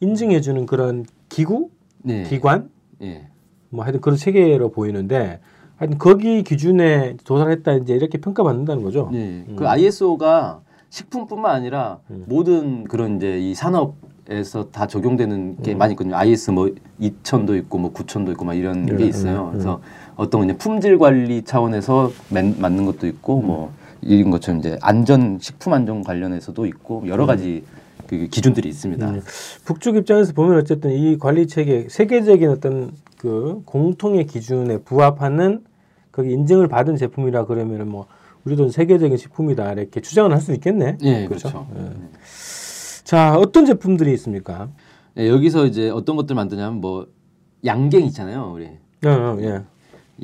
인증해 0.00 0.42
주는 0.42 0.66
그런 0.66 1.06
기구, 1.30 1.70
네. 2.02 2.22
기관 2.24 2.70
예. 3.02 3.28
뭐 3.70 3.84
하여튼 3.84 4.00
그런 4.00 4.16
체계로 4.16 4.70
보이는데 4.70 5.40
하여튼 5.76 5.98
거기 5.98 6.42
기준에 6.42 7.16
도달했다 7.24 7.72
이제 7.74 7.94
이렇게 7.94 8.18
평가받는다는 8.18 8.82
거죠. 8.82 9.08
네. 9.12 9.44
음. 9.48 9.56
그 9.56 9.66
ISO가 9.66 10.60
식품뿐만 10.90 11.54
아니라 11.54 11.98
음. 12.10 12.24
모든 12.28 12.84
그런 12.84 13.16
이제 13.16 13.38
이 13.40 13.54
산업에서 13.54 14.70
다 14.70 14.86
적용되는 14.86 15.62
게 15.62 15.72
음. 15.72 15.78
많이 15.78 15.94
있거든요. 15.94 16.16
IS 16.16 16.50
뭐 16.50 16.70
2000도 17.00 17.56
있고 17.58 17.78
뭐 17.78 17.92
9000도 17.92 18.30
있고 18.32 18.44
막 18.44 18.54
이런 18.54 18.84
네, 18.86 18.96
게 18.96 19.06
있어요. 19.06 19.40
음, 19.40 19.46
음. 19.46 19.50
그래서 19.52 19.80
어떤 20.16 20.42
그냥 20.42 20.58
품질 20.58 20.98
관리 20.98 21.42
차원에서 21.42 22.12
맨, 22.28 22.54
맞는 22.60 22.84
것도 22.84 23.06
있고 23.06 23.40
음. 23.40 23.46
뭐 23.46 23.72
이런 24.02 24.30
것처럼 24.30 24.60
이제 24.60 24.78
안전 24.82 25.38
식품 25.40 25.72
안전 25.72 26.04
관련해서도 26.04 26.66
있고 26.66 27.04
여러 27.06 27.24
가지 27.24 27.64
그 28.06 28.26
기준들이 28.28 28.68
있습니다. 28.68 29.08
음. 29.10 29.20
북쪽 29.64 29.96
입장에서 29.96 30.32
보면 30.32 30.58
어쨌든 30.58 30.90
이 30.92 31.18
관리 31.18 31.46
체계 31.46 31.86
세계적인 31.88 32.48
어떤 32.50 32.92
그 33.16 33.62
공통의 33.64 34.26
기준에 34.26 34.78
부합하는 34.78 35.64
거기 36.10 36.32
인증을 36.32 36.68
받은 36.68 36.96
제품이라 36.96 37.46
그러면은 37.46 37.88
뭐 37.88 38.06
우리도 38.44 38.68
세계적인 38.70 39.16
식품이다 39.16 39.72
이렇게 39.72 40.00
주장을 40.00 40.30
할 40.32 40.40
수 40.40 40.52
있겠네. 40.52 40.98
예, 41.02 41.26
그렇죠? 41.26 41.48
그렇죠. 41.48 41.66
예. 41.78 41.90
자, 43.04 43.36
어떤 43.36 43.64
제품들이 43.66 44.12
있습니까? 44.14 44.68
예, 45.16 45.28
여기서 45.28 45.66
이제 45.66 45.90
어떤 45.90 46.16
것들 46.16 46.34
만드냐면 46.34 46.80
뭐 46.80 47.06
양갱 47.64 48.04
있잖아요, 48.06 48.52
우리. 48.54 48.66
어, 49.04 49.08
어, 49.10 49.38
예. 49.40 49.62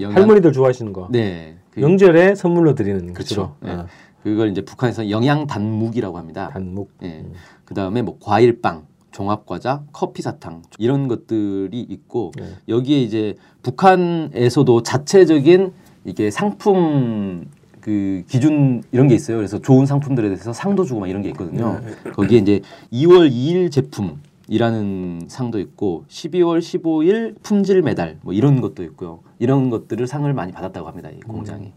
영양- 0.01 0.17
할머니들 0.17 0.53
좋아하시는 0.53 0.93
거. 0.93 1.09
네. 1.11 1.57
그 1.71 1.81
명절에 1.81 2.35
선물로 2.35 2.75
드리는 2.75 3.13
그렇죠. 3.15 3.55
것으로. 3.61 3.73
예. 3.73 3.79
어, 3.81 3.87
그걸 4.23 4.51
이제 4.51 4.63
북한에서 4.63 5.11
영양 5.11 5.47
단묵이라고 5.47 6.19
합니다. 6.19 6.51
단묵. 6.53 6.91
예. 7.03 7.25
그다음에 7.65 8.03
뭐 8.03 8.19
과일빵, 8.21 8.87
종합 9.11 9.47
과자, 9.47 9.83
커피 9.93 10.23
사탕 10.23 10.63
이런 10.79 11.09
것들이 11.09 11.81
있고 11.81 12.33
네. 12.37 12.45
여기에 12.69 13.03
이제 13.03 13.37
북한에서도 13.63 14.83
자체적인 14.83 15.73
이게 16.05 16.31
상품 16.31 17.47
그 17.81 18.23
기준 18.29 18.83
이런 18.93 19.09
게 19.09 19.15
있어요. 19.15 19.37
그래서 19.37 19.61
좋은 19.61 19.87
상품들에 19.87 20.29
대해서 20.29 20.53
상도 20.53 20.85
주고 20.85 21.01
막 21.01 21.09
이런 21.09 21.23
게 21.23 21.29
있거든요. 21.31 21.81
거기에 22.15 22.39
이제 22.39 22.61
2월 22.93 23.31
2일 23.31 23.71
제품 23.71 24.21
이라는 24.49 25.27
상도 25.29 25.59
있고 25.59 26.05
12월 26.09 26.59
15일 26.59 27.37
품질 27.43 27.83
메달 27.83 28.19
뭐 28.23 28.33
이런 28.33 28.61
것도 28.61 28.83
있고요. 28.85 29.21
이런 29.39 29.71
것들을 29.71 30.07
상을 30.07 30.33
많이 30.33 30.53
받았다고 30.53 30.89
합니다. 30.89 31.11
이 31.11 31.21
공장이. 31.21 31.73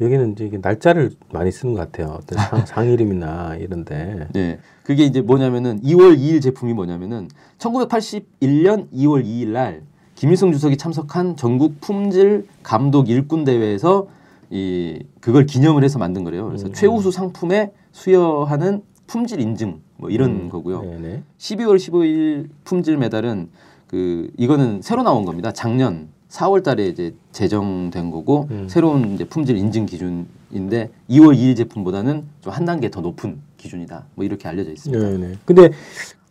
여기는 0.00 0.32
이제 0.32 0.58
날짜를 0.60 1.12
많이 1.32 1.50
쓰는 1.52 1.74
것 1.74 1.80
같아요. 1.80 2.18
어떤 2.18 2.38
상, 2.38 2.64
상 2.66 2.90
이름이나 2.90 3.56
이런데. 3.56 4.28
네. 4.32 4.58
그게 4.82 5.04
이제 5.04 5.20
뭐냐면은 5.20 5.80
2월 5.82 6.18
2일 6.18 6.42
제품이 6.42 6.72
뭐냐면은 6.74 7.28
1981년 7.58 8.90
2월 8.92 9.24
2일 9.24 9.48
날 9.48 9.82
김일성 10.14 10.52
주석이 10.52 10.76
참석한 10.76 11.36
전국 11.36 11.80
품질 11.80 12.46
감독 12.62 13.08
일꾼 13.08 13.44
대회에서 13.44 14.08
이 14.50 15.02
그걸 15.20 15.46
기념을 15.46 15.82
해서 15.84 15.98
만든 15.98 16.24
거래요. 16.24 16.46
그래서 16.46 16.66
음. 16.66 16.72
최우수 16.72 17.10
상품에 17.10 17.72
수여하는 17.92 18.82
품질 19.06 19.40
인증 19.40 19.80
뭐 19.96 20.10
이런 20.10 20.30
음, 20.30 20.48
거고요. 20.48 20.82
네네. 20.82 21.22
12월 21.38 21.76
15일 21.76 22.48
품질 22.64 22.96
메달은 22.96 23.48
그 23.86 24.30
이거는 24.36 24.82
새로 24.82 25.02
나온 25.02 25.24
겁니다. 25.24 25.52
작년 25.52 26.08
4월 26.34 26.64
달에 26.64 26.88
이제 26.88 27.14
제정된 27.30 28.10
거고 28.10 28.48
음. 28.50 28.68
새로운 28.68 29.14
이제 29.14 29.24
품질 29.24 29.56
인증 29.56 29.86
기준인데 29.86 30.90
2월 31.08 31.36
2일 31.36 31.56
제품보다는 31.56 32.24
좀 32.40 32.52
한 32.52 32.64
단계 32.64 32.90
더 32.90 33.00
높은 33.00 33.38
기준이다. 33.56 34.06
뭐 34.16 34.24
이렇게 34.24 34.48
알려져 34.48 34.72
있습니다. 34.72 35.10
네 35.10 35.16
네. 35.18 35.34
근데 35.44 35.70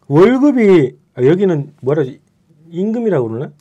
월급이 0.08 0.96
아, 1.16 1.24
여기는 1.24 1.74
뭐라 1.82 2.04
지 2.04 2.20
임금이라고 2.70 3.28
그러나? 3.30 3.52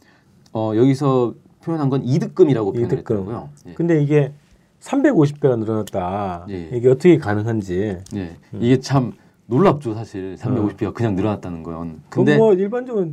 어, 0.52 0.72
여기서 0.74 1.34
표현한 1.62 1.88
건 1.90 2.04
이득금이라고 2.04 2.70
이득금. 2.70 2.88
표현했더라고요. 2.88 3.48
예. 3.68 3.74
근데 3.74 4.02
이게 4.02 4.32
350배가 4.80 5.58
늘어났다. 5.58 6.46
예. 6.50 6.70
이게 6.72 6.88
어떻게 6.88 7.18
가능한지. 7.18 7.98
예. 8.16 8.36
이게 8.58 8.80
참 8.80 9.12
놀랍죠, 9.46 9.94
사실. 9.94 10.34
350배가 10.36 10.92
그냥 10.94 11.14
늘어났다는 11.14 11.62
건. 11.62 12.02
근데 12.08 12.36
뭐 12.36 12.52
일반적으로 12.54 13.08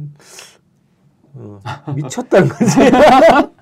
어, 1.35 1.59
미쳤다는 1.95 2.49
거지. 2.49 2.71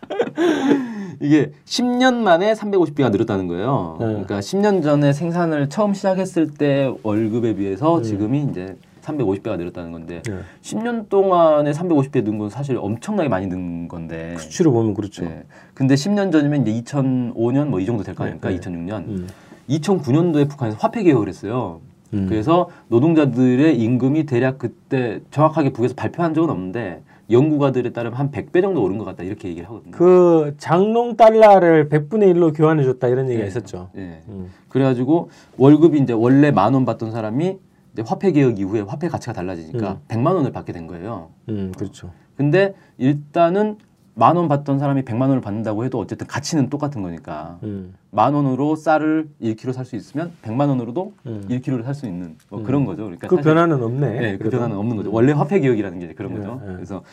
이게 1.19 1.51
10년 1.65 2.15
만에 2.15 2.53
350배가 2.53 3.11
늘었다는 3.11 3.47
거예요. 3.47 3.97
네. 3.99 4.05
그러니까 4.05 4.39
10년 4.39 4.83
전에 4.83 5.13
생산을 5.13 5.67
처음 5.69 5.93
시작했을 5.93 6.53
때 6.53 6.93
월급에 7.03 7.55
비해서 7.55 7.97
음. 7.97 8.03
지금이 8.03 8.47
이제 8.51 8.75
350배가 9.01 9.57
늘었다는 9.57 9.91
건데 9.91 10.21
네. 10.25 10.39
10년 10.61 11.09
동안에 11.09 11.71
350배 11.71 12.23
는 12.23 12.37
건 12.37 12.49
사실 12.49 12.77
엄청나게 12.77 13.29
많이 13.29 13.47
는 13.47 13.87
건데. 13.87 14.35
수치로 14.37 14.71
보면 14.71 14.93
그렇죠. 14.93 15.23
네. 15.23 15.43
근데 15.73 15.95
10년 15.95 16.31
전이면 16.31 16.67
이제 16.67 16.83
2005년 16.83 17.67
뭐 17.67 17.79
이 17.79 17.85
정도 17.85 18.03
될 18.03 18.13
거 18.13 18.23
아닙니까? 18.25 18.49
네, 18.49 18.55
네. 18.55 18.61
2006년. 18.61 19.07
음. 19.07 19.27
2009년도에 19.69 20.47
북한에서 20.49 20.77
화폐 20.79 21.03
개혁을 21.03 21.27
했어요. 21.29 21.81
음. 22.13 22.27
그래서 22.29 22.69
노동자들의 22.89 23.77
임금이 23.79 24.25
대략 24.27 24.59
그때 24.59 25.19
정확하게 25.31 25.71
북에서 25.73 25.95
발표한 25.95 26.33
적은 26.33 26.49
없는데 26.49 27.01
연구가들에 27.29 27.91
따르면 27.91 28.17
한 28.17 28.31
100배 28.31 28.61
정도 28.61 28.81
오른 28.83 28.97
것 28.97 29.05
같다 29.05 29.23
이렇게 29.23 29.49
얘기를 29.49 29.67
하거든요. 29.67 29.91
그 29.91 30.55
장롱 30.57 31.17
달러를 31.17 31.89
100분의 31.89 32.33
1로 32.33 32.55
교환해 32.55 32.83
줬다 32.83 33.07
이런 33.09 33.27
얘기가 33.27 33.43
네. 33.43 33.47
있었죠. 33.47 33.89
예. 33.97 34.21
음. 34.29 34.49
그래가지고 34.69 35.29
월급이 35.57 35.99
이제 35.99 36.13
원래 36.13 36.51
만 36.51 36.73
원 36.73 36.85
받던 36.85 37.11
사람이 37.11 37.57
이제 37.93 38.03
화폐 38.05 38.31
개혁 38.31 38.59
이후에 38.59 38.81
화폐 38.81 39.07
가치가 39.09 39.33
달라지니까 39.33 39.99
100만 40.07 40.35
원을 40.35 40.51
받게 40.51 40.71
된 40.71 40.87
거예요. 40.87 41.29
음, 41.49 41.71
그렇죠. 41.77 42.11
근데 42.35 42.73
일단은 42.97 43.77
만 44.17 44.35
원 44.35 44.47
받던 44.47 44.79
사람이 44.79 45.03
100만 45.03 45.21
원을 45.21 45.41
받는다고 45.41 45.85
해도 45.85 45.99
어쨌든 45.99 46.25
가치는 46.25 46.69
똑같은 46.71 47.03
거니까 47.03 47.59
음. 47.61 47.93
만 48.09 48.33
원으로 48.33 48.75
쌀을 48.75 49.29
1kg 49.41 49.73
살 49.73 49.85
수 49.85 49.95
있으면 49.95 50.31
100만 50.41 50.67
원으로도 50.69 51.13
음. 51.27 51.45
1kg를 51.47 51.83
살 51.83 51.93
수 51.93 52.07
있는 52.07 52.35
뭐 52.49 52.59
음. 52.59 52.63
그런 52.63 52.85
거죠. 52.85 53.03
그러니까 53.03 53.27
그 53.27 53.37
변화는 53.37 53.81
없네. 53.83 54.19
네, 54.19 54.37
그. 54.39 54.49
변화는 54.49 54.75
없는 54.75 54.97
거죠. 54.97 55.11
원래 55.11 55.33
화폐 55.33 55.59
개혁이라는 55.59 55.99
게 55.99 56.13
그런 56.13 56.31
예, 56.33 56.37
거죠. 56.37 56.59
예. 56.67 56.73
그래서 56.73 57.03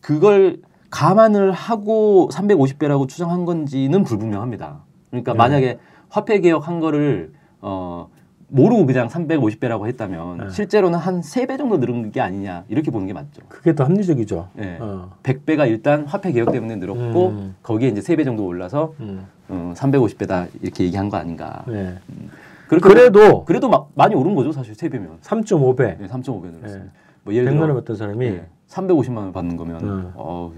그걸 0.00 0.62
감안을 0.90 1.52
하고 1.52 2.30
350배라고 2.32 3.08
추정한 3.08 3.44
건지는 3.44 4.02
불분명합니다. 4.02 4.80
그러니까 5.10 5.32
예. 5.32 5.36
만약에 5.36 5.78
화폐 6.08 6.40
개혁한 6.40 6.80
거를 6.80 7.32
어 7.60 8.08
모르고 8.48 8.86
그냥 8.86 9.08
350배라고 9.08 9.86
했다면 9.86 10.44
예. 10.46 10.50
실제로는 10.50 10.98
한 10.98 11.20
세 11.22 11.46
배 11.46 11.56
정도 11.56 11.78
늘은 11.78 12.12
게 12.12 12.20
아니냐 12.20 12.64
이렇게 12.68 12.90
보는 12.90 13.06
게 13.06 13.12
맞죠. 13.12 13.42
그게 13.48 13.74
더 13.74 13.84
합리적이죠. 13.84 14.48
예. 14.58 14.78
어. 14.80 15.12
100배가 15.22 15.68
일단 15.68 16.04
화폐 16.06 16.32
개혁 16.32 16.52
때문에 16.52 16.76
늘었고 16.76 17.28
음. 17.28 17.54
거기에 17.62 17.88
이제 17.88 18.00
세 18.00 18.16
배 18.16 18.24
정도 18.24 18.44
올라서 18.46 18.94
음. 19.00 19.26
어, 19.48 19.72
350배다 19.76 20.48
이렇게 20.62 20.84
얘기한 20.84 21.08
거 21.08 21.16
아닌가. 21.16 21.64
네. 21.66 21.96
그렇게 22.68 22.88
그래도 22.88 23.44
그래도 23.44 23.68
막 23.68 23.90
많이 23.94 24.14
오른 24.14 24.34
거죠 24.34 24.52
사실 24.52 24.74
세 24.74 24.88
배면. 24.88 25.18
3.5배. 25.22 25.98
네, 25.98 26.06
3.5배 26.06 26.50
늘었어요. 26.52 26.80
예. 26.82 26.88
뭐 27.24 27.34
예를 27.34 27.52
100만 27.52 27.58
원 27.60 27.66
들어 27.68 27.74
받던 27.76 27.96
사람이 27.96 28.30
네, 28.30 28.46
350만 28.68 29.16
원 29.18 29.32
받는 29.32 29.56
거면 29.56 29.84
음. 29.84 30.12
어 30.14 30.52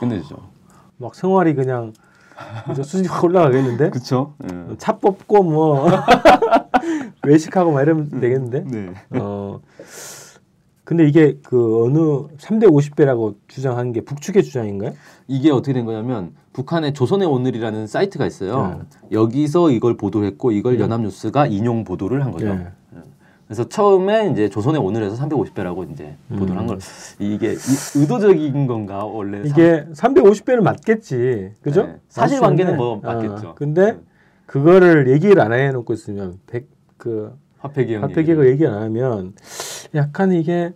끝내주죠. 0.00 0.36
막 0.98 1.14
생활이 1.14 1.54
그냥 1.54 1.92
그죠? 2.66 2.82
수준이 2.82 3.08
확 3.08 3.24
올라가겠는데 3.24 3.90
그렇죠. 3.90 4.34
차 4.78 4.98
뽑고 4.98 5.42
뭐 5.42 5.86
외식하고 7.26 7.72
막 7.72 7.82
이러면 7.82 8.20
되겠는데 8.20 8.64
네. 8.64 8.92
어 9.20 9.60
근데 10.84 11.06
이게 11.06 11.38
그 11.44 11.84
어느 11.84 11.98
3대 12.36 12.64
50배라고 12.64 13.36
주장한 13.48 13.92
게 13.92 14.00
북측의 14.02 14.42
주장인가요? 14.42 14.92
이게 15.28 15.50
어떻게 15.50 15.72
된 15.72 15.86
거냐면 15.86 16.34
북한의 16.52 16.92
조선의 16.92 17.26
오늘이라는 17.28 17.86
사이트가 17.86 18.26
있어요. 18.26 18.84
네. 19.10 19.16
여기서 19.16 19.70
이걸 19.70 19.96
보도했고 19.96 20.50
이걸 20.50 20.80
연합뉴스가 20.80 21.46
인용 21.46 21.84
보도를 21.84 22.24
한 22.24 22.32
거죠. 22.32 22.54
네. 22.54 22.66
그래서 23.52 23.68
처음에 23.68 24.30
이제 24.30 24.48
조선의 24.48 24.80
오늘에서 24.80 25.14
350배라고 25.28 25.92
이제 25.92 26.16
보도를 26.30 26.56
한 26.56 26.66
걸. 26.66 26.78
이게 27.18 27.52
이- 27.52 27.98
의도적인 27.98 28.66
건가 28.66 29.04
원래 29.04 29.40
음. 29.40 29.44
이게 29.44 29.84
350배는 29.92 30.62
맞겠지. 30.62 31.50
그죠? 31.60 31.82
네. 31.82 31.96
사실관계는 32.08 32.78
뭐 32.78 33.00
맞겠죠. 33.02 33.48
어, 33.50 33.54
근데 33.54 33.92
네. 33.92 33.98
그거를 34.46 35.10
얘기를 35.10 35.38
안 35.42 35.52
해놓고 35.52 35.92
있으면 35.92 36.38
백그 36.46 37.34
화폐 37.58 37.84
기억 37.84 38.02
화폐 38.04 38.22
계획을 38.22 38.48
얘기 38.48 38.66
안 38.66 38.72
하면 38.84 39.34
약간 39.94 40.32
이게 40.32 40.72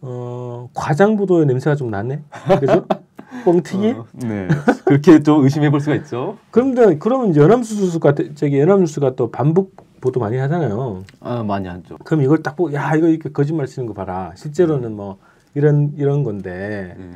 어 0.00 0.68
과장부도의 0.74 1.46
냄새가 1.46 1.74
좀 1.74 1.90
나네. 1.90 2.22
그죠? 2.60 2.86
뻥튀기? 3.44 3.90
어, 3.90 4.06
네. 4.14 4.46
그렇게 4.84 5.20
좀 5.24 5.42
의심해 5.42 5.68
볼 5.68 5.80
수가 5.80 5.96
있죠. 5.96 6.36
그런데 6.52 6.96
그러면 6.98 7.34
연합뉴스가 7.34 8.14
저기 8.36 8.60
연합뉴스가 8.60 9.16
또 9.16 9.32
반복 9.32 9.89
보도 10.00 10.20
많이 10.20 10.36
하잖아요. 10.36 11.04
아, 11.20 11.42
많이 11.42 11.68
하죠. 11.68 11.98
그럼 12.04 12.22
이걸 12.22 12.42
딱 12.42 12.56
보고 12.56 12.72
야 12.72 12.94
이거 12.94 13.08
이렇게 13.08 13.30
거짓말 13.30 13.66
쓰는 13.66 13.86
거 13.86 13.94
봐라. 13.94 14.32
실제로는 14.34 14.94
뭐 14.96 15.18
이런 15.54 15.92
이런 15.96 16.24
건데. 16.24 16.94
네. 16.98 17.10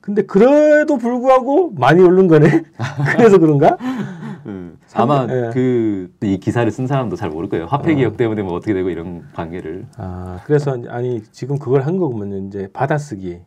근데 0.00 0.22
그래도 0.22 0.98
불구하고 0.98 1.70
많이 1.76 2.02
오른 2.02 2.28
거네. 2.28 2.62
그래서 3.16 3.38
그런가? 3.38 3.78
음. 4.46 4.76
아마 4.92 5.26
예. 5.30 5.50
그이 5.52 6.38
기사를 6.38 6.70
쓴 6.70 6.86
사람도 6.86 7.16
잘 7.16 7.30
모를 7.30 7.48
거예요. 7.48 7.64
화폐 7.66 7.92
어. 7.92 7.96
기억 7.96 8.16
때문에 8.16 8.42
뭐 8.42 8.54
어떻게 8.54 8.74
되고 8.74 8.90
이런 8.90 9.22
관계를. 9.34 9.86
아 9.96 10.40
그래서 10.44 10.76
아니 10.88 11.22
지금 11.32 11.58
그걸 11.58 11.82
한 11.82 11.96
거면 11.96 12.48
이제 12.48 12.68
받아쓰기 12.72 13.40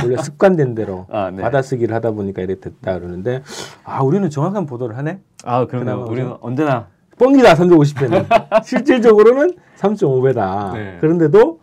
원래 0.00 0.16
습관된 0.22 0.74
대로 0.74 1.06
아, 1.10 1.30
네. 1.30 1.42
받아쓰기를 1.42 1.94
하다 1.94 2.12
보니까 2.12 2.42
이렇게 2.42 2.60
됐다 2.60 2.98
그러는데 2.98 3.42
아 3.84 4.02
우리는 4.02 4.28
정확한 4.30 4.66
보도를 4.66 4.96
하네. 4.96 5.20
아, 5.44 5.66
그러면 5.66 6.02
우리는 6.02 6.32
언제나 6.40 6.86
뻥이다 7.18 7.54
350배는 7.54 8.26
실질적으로는 8.64 9.52
3.5배다. 9.78 10.72
네. 10.74 10.96
그런데도 11.00 11.60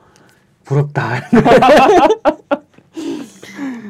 부럽다. 0.63 1.21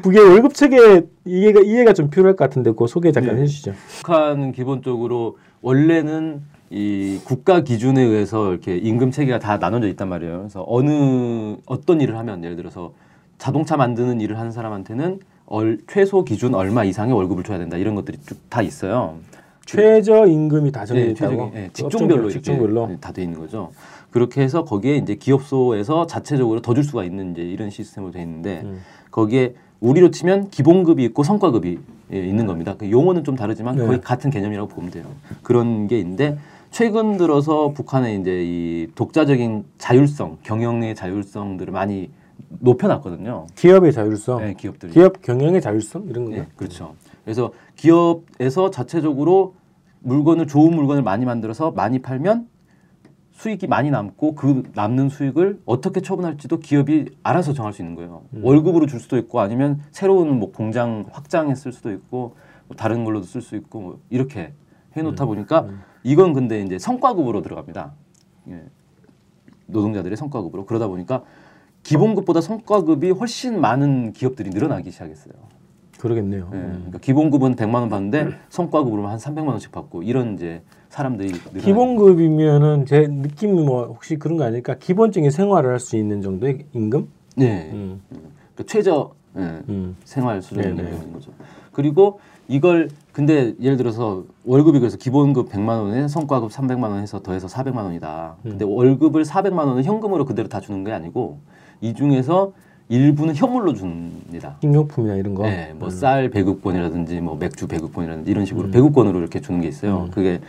그게 0.04 0.20
월급 0.20 0.54
체계 0.54 1.04
이해가 1.26 1.62
이해가 1.62 1.94
좀 1.94 2.10
필요할 2.10 2.36
것 2.36 2.44
같은데 2.46 2.72
그 2.78 2.86
소개 2.88 3.12
잠깐 3.12 3.36
네. 3.36 3.42
해주시죠. 3.44 3.74
북한은 3.98 4.52
기본적으로 4.52 5.38
원래는 5.62 6.42
이 6.70 7.20
국가 7.24 7.62
기준에 7.62 8.02
의해서 8.04 8.52
이렇게 8.52 8.78
임금 8.78 9.12
체계가 9.12 9.40
다 9.40 9.58
나눠져 9.58 9.88
있단 9.88 10.08
말이에요. 10.10 10.40
그래서 10.40 10.64
어느 10.68 11.56
어떤 11.66 12.02
일을 12.02 12.18
하면 12.18 12.44
예를 12.44 12.56
들어서 12.56 12.94
자동차 13.38 13.78
만드는 13.78 14.22
일을 14.22 14.38
하는 14.40 14.52
사람한테는 14.52 15.20
얼, 15.48 15.80
최소 15.88 16.24
기준 16.24 16.54
얼마 16.56 16.84
이상의 16.84 17.14
월급을 17.16 17.44
줘야 17.44 17.58
된다 17.58 17.78
이런 17.78 17.96
것들이 17.96 18.18
쭉 18.26 18.38
다 18.50 18.62
있어요. 18.62 19.18
최저 19.66 20.26
임금이 20.28 20.72
다 20.72 20.86
정해져 20.86 21.06
네, 21.08 21.12
있다고. 21.12 21.52
네, 21.54 21.68
그 21.68 21.74
직종별로 21.74 22.30
직종별로. 22.30 22.86
이렇게 22.88 22.98
다돼 23.00 23.24
있는 23.24 23.40
거죠. 23.40 23.72
그렇게 24.12 24.42
해서 24.42 24.64
거기에 24.64 24.96
이제 24.98 25.16
기업소에서 25.16 26.08
자체적으로 26.08 26.62
더 26.62 26.74
줄 26.74 26.84
수가 26.84 27.04
있는 27.04 27.32
이제 27.32 27.42
이런 27.42 27.70
시스템으로 27.70 28.12
돼 28.12 28.22
있는데 28.22 28.62
음. 28.64 28.82
거기에 29.12 29.56
우리로 29.82 30.12
치면 30.12 30.50
기본급이 30.50 31.04
있고 31.06 31.24
성과급이 31.24 31.80
예, 32.14 32.18
있는 32.20 32.46
겁니다. 32.46 32.76
그 32.78 32.90
용어는 32.90 33.24
좀 33.24 33.36
다르지만 33.36 33.76
네. 33.76 33.86
거의 33.86 34.00
같은 34.02 34.30
개념이라고 34.30 34.70
보면 34.70 34.92
돼요. 34.92 35.06
그런 35.44 35.88
게 35.88 36.00
있는데 36.00 36.38
최근 36.72 37.18
들어서 37.18 37.72
북한의 37.72 38.20
이제 38.22 38.42
이 38.46 38.88
독자적인 38.96 39.66
자율성, 39.78 40.38
경영의 40.44 40.96
자율성들을 40.96 41.72
많이 41.74 42.10
높여놨거든요. 42.60 43.48
기업의 43.56 43.92
자율성, 43.94 44.42
네, 44.42 44.54
기업들이. 44.54 44.92
기업 44.92 45.22
경영의 45.22 45.62
자율성 45.62 46.06
이런 46.10 46.26
거. 46.26 46.32
네, 46.32 46.46
그렇죠. 46.56 46.94
그래서 47.26 47.52
기업에서 47.76 48.70
자체적으로 48.70 49.56
물건을 50.00 50.48
좋은 50.48 50.74
물건을 50.74 51.02
많이 51.02 51.26
만들어서 51.26 51.72
많이 51.72 52.00
팔면 52.00 52.48
수익이 53.32 53.68
많이 53.68 53.90
남고 53.90 54.36
그 54.36 54.64
남는 54.76 55.10
수익을 55.10 55.62
어떻게 55.66 56.00
처분할지도 56.00 56.60
기업이 56.60 57.18
알아서 57.24 57.54
정할 57.54 57.74
수 57.74 57.82
있는 57.82 57.96
거예요. 57.96 58.24
월급으로 58.42 58.86
줄 58.86 59.00
수도 59.00 59.18
있고 59.18 59.42
아니면 59.42 59.82
새로운 59.92 60.40
뭐 60.40 60.52
공장 60.52 61.06
확장했을 61.12 61.74
수도 61.74 61.92
있고 61.92 62.36
뭐 62.68 62.78
다른 62.78 63.04
걸로도 63.04 63.26
쓸 63.26 63.42
수 63.42 63.56
있고 63.58 63.82
뭐 63.82 64.00
이렇게 64.10 64.54
해놓다 64.96 65.26
보니까 65.26 65.68
이건 66.04 66.34
근데 66.34 66.62
이제 66.62 66.80
성과급으로 66.80 67.42
들어갑니다. 67.42 67.94
예. 68.50 68.64
노동자들의 69.66 70.16
성과급으로 70.16 70.66
그러다 70.66 70.88
보니까 70.88 71.24
기본급보다 71.84 72.40
성과급이 72.40 73.12
훨씬 73.12 73.60
많은 73.60 74.14
기업들이 74.14 74.52
늘어나기 74.52 74.92
시작했어요. 74.92 75.34
그러겠네요. 76.00 76.50
예, 76.54 76.58
음. 76.58 76.74
그러니까 76.78 77.00
기본급은 77.00 77.56
100만 77.56 77.76
원 77.76 77.90
받는데 77.90 78.30
성과급으로 78.50 79.08
한 79.08 79.18
300만 79.18 79.48
원씩 79.48 79.72
받고 79.72 80.04
이런 80.04 80.36
이제 80.36 80.62
사람들이 80.90 81.30
늘어나는 81.30 81.62
기본급이면은 81.62 82.86
제 82.86 83.08
느낌이 83.08 83.64
뭐 83.64 83.86
혹시 83.86 84.18
그런 84.18 84.38
거 84.38 84.44
아닐까? 84.44 84.76
기본적인 84.80 85.32
생활을 85.32 85.72
할 85.72 85.80
수 85.80 85.98
있는 85.98 86.22
정도의 86.22 86.66
임금? 86.74 87.08
네, 87.38 87.70
음. 87.74 88.02
그러니까 88.10 88.64
최저 88.68 89.12
예, 89.38 89.42
음. 89.70 89.96
생활 90.06 90.42
수준의 90.42 90.76
네, 90.76 90.84
네. 90.84 90.90
임금인 90.90 91.14
거죠. 91.14 91.32
그리고 91.72 92.20
이걸 92.48 92.90
근데 93.12 93.54
예를 93.60 93.76
들어서 93.76 94.24
월급이 94.46 94.80
그래서 94.80 94.98
기본급 94.98 95.50
100만 95.50 95.82
원에 95.82 96.08
성과급 96.08 96.52
300만 96.52 96.84
원 96.84 97.02
해서 97.02 97.22
더해서 97.22 97.48
400만 97.48 97.78
원이다. 97.78 98.36
음. 98.46 98.50
근데 98.52 98.66
월급을 98.66 99.24
400만 99.24 99.66
원은 99.66 99.84
현금으로 99.84 100.26
그대로 100.26 100.48
다 100.48 100.60
주는 100.62 100.84
게 100.84 100.92
아니고 100.92 101.40
이 101.82 101.94
중에서 101.94 102.54
일부는 102.90 103.36
현물로 103.36 103.74
줍니다. 103.74 104.58
식료품이나 104.62 105.16
이런 105.16 105.34
거. 105.34 105.44
네, 105.44 105.72
음. 105.72 105.80
뭐쌀 105.80 106.30
배급권이라든지 106.30 107.20
뭐 107.22 107.36
맥주 107.36 107.68
배급권이라든지 107.68 108.30
이런 108.30 108.46
식으로 108.46 108.70
배급권으로 108.70 109.20
이렇게 109.20 109.42
주는 109.42 109.62
게 109.62 109.68
있어요. 109.68 110.06
음. 110.06 110.12
그게 110.12 110.40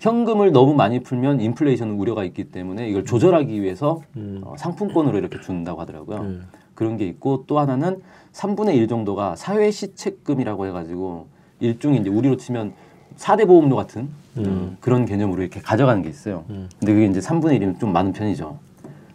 현금을 0.00 0.52
너무 0.52 0.74
많이 0.74 1.00
풀면 1.00 1.40
인플레이션 1.40 1.90
우려가 1.90 2.24
있기 2.24 2.44
때문에 2.44 2.88
이걸 2.88 3.04
조절하기 3.04 3.60
위해서 3.60 4.00
음. 4.16 4.40
어, 4.44 4.54
상품권으로 4.56 5.18
이렇게 5.18 5.40
준다고 5.40 5.80
하더라고요. 5.80 6.18
음. 6.20 6.42
그런 6.74 6.96
게 6.96 7.06
있고 7.06 7.44
또 7.46 7.58
하나는 7.58 8.00
3분의 8.32 8.76
1 8.76 8.88
정도가 8.88 9.36
사회 9.36 9.70
시책금이라고 9.70 10.66
해가지고 10.66 11.26
일종의 11.58 12.00
이제 12.00 12.08
우리로 12.08 12.36
치면 12.36 12.72
4대 13.16 13.46
보험료 13.46 13.76
같은 13.76 14.08
음. 14.38 14.44
음, 14.44 14.76
그런 14.80 15.04
개념으로 15.04 15.42
이렇게 15.42 15.60
가져가는 15.60 16.00
게 16.02 16.08
있어요. 16.08 16.44
음. 16.50 16.68
근데 16.78 16.94
그게 16.94 17.06
이제 17.06 17.20
3분의 17.20 17.60
1이면 17.60 17.80
좀 17.80 17.92
많은 17.92 18.12
편이죠. 18.12 18.58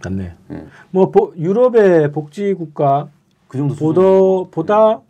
맞네. 0.10 0.34
예. 0.52 0.66
뭐 0.92 1.12
보, 1.12 1.34
유럽의 1.38 2.12
복지 2.12 2.54
국가 2.54 3.10
그 3.48 3.58
정도. 3.58 3.76
보다 3.76 4.50
보다 4.52 5.02